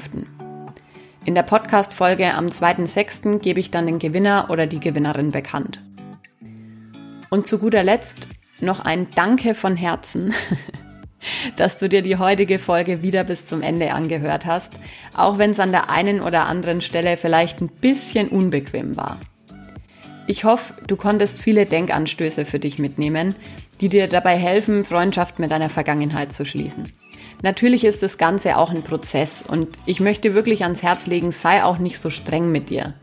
In 1.25 1.35
der 1.35 1.43
Podcast-Folge 1.43 2.33
am 2.33 2.47
2.6. 2.47 3.39
gebe 3.39 3.59
ich 3.59 3.71
dann 3.71 3.87
den 3.87 3.99
Gewinner 3.99 4.47
oder 4.51 4.67
die 4.67 4.79
Gewinnerin 4.79 5.31
bekannt. 5.31 5.81
Und 7.29 7.45
zu 7.45 7.59
guter 7.59 7.83
Letzt 7.83 8.25
noch 8.61 8.79
ein 8.79 9.09
Danke 9.13 9.53
von 9.53 9.75
Herzen 9.75 10.33
dass 11.57 11.77
du 11.77 11.89
dir 11.89 12.01
die 12.01 12.17
heutige 12.17 12.59
Folge 12.59 13.01
wieder 13.01 13.23
bis 13.23 13.45
zum 13.45 13.61
Ende 13.61 13.93
angehört 13.93 14.45
hast, 14.45 14.73
auch 15.15 15.37
wenn 15.37 15.51
es 15.51 15.59
an 15.59 15.71
der 15.71 15.89
einen 15.89 16.21
oder 16.21 16.45
anderen 16.45 16.81
Stelle 16.81 17.17
vielleicht 17.17 17.61
ein 17.61 17.69
bisschen 17.69 18.29
unbequem 18.29 18.97
war. 18.97 19.19
Ich 20.25 20.45
hoffe, 20.45 20.73
du 20.87 20.95
konntest 20.95 21.41
viele 21.41 21.65
Denkanstöße 21.65 22.45
für 22.45 22.59
dich 22.59 22.79
mitnehmen, 22.79 23.35
die 23.81 23.89
dir 23.89 24.07
dabei 24.07 24.37
helfen, 24.37 24.85
Freundschaft 24.85 25.39
mit 25.39 25.51
deiner 25.51 25.69
Vergangenheit 25.69 26.31
zu 26.31 26.45
schließen. 26.45 26.93
Natürlich 27.41 27.83
ist 27.83 28.03
das 28.03 28.17
Ganze 28.17 28.57
auch 28.57 28.69
ein 28.69 28.83
Prozess 28.83 29.43
und 29.45 29.67
ich 29.85 29.99
möchte 29.99 30.33
wirklich 30.33 30.63
ans 30.63 30.81
Herz 30.81 31.07
legen, 31.07 31.31
sei 31.31 31.63
auch 31.63 31.77
nicht 31.77 31.99
so 31.99 32.09
streng 32.09 32.53
mit 32.53 32.69
dir. 32.69 32.93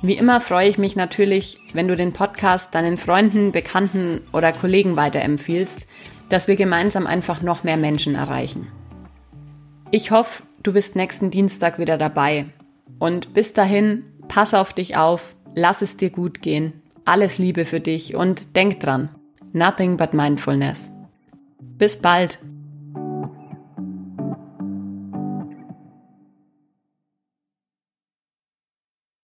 Wie 0.00 0.16
immer 0.16 0.40
freue 0.40 0.68
ich 0.68 0.78
mich 0.78 0.94
natürlich, 0.94 1.58
wenn 1.72 1.88
du 1.88 1.96
den 1.96 2.12
Podcast 2.12 2.74
deinen 2.76 2.96
Freunden, 2.96 3.50
Bekannten 3.50 4.20
oder 4.32 4.52
Kollegen 4.52 4.96
weiterempfiehlst, 4.96 5.88
dass 6.28 6.48
wir 6.48 6.56
gemeinsam 6.56 7.06
einfach 7.06 7.42
noch 7.42 7.64
mehr 7.64 7.76
Menschen 7.76 8.14
erreichen. 8.14 8.68
Ich 9.90 10.10
hoffe, 10.10 10.42
du 10.62 10.72
bist 10.72 10.96
nächsten 10.96 11.30
Dienstag 11.30 11.78
wieder 11.78 11.96
dabei. 11.96 12.46
Und 12.98 13.34
bis 13.34 13.52
dahin, 13.52 14.04
pass 14.28 14.54
auf 14.54 14.72
dich 14.72 14.96
auf, 14.96 15.36
lass 15.54 15.82
es 15.82 15.96
dir 15.96 16.10
gut 16.10 16.42
gehen. 16.42 16.82
Alles 17.04 17.38
Liebe 17.38 17.64
für 17.64 17.80
dich 17.80 18.16
und 18.16 18.56
denk 18.56 18.80
dran. 18.80 19.10
Nothing 19.52 19.96
but 19.96 20.12
mindfulness. 20.12 20.92
Bis 21.60 21.98
bald. 21.98 22.40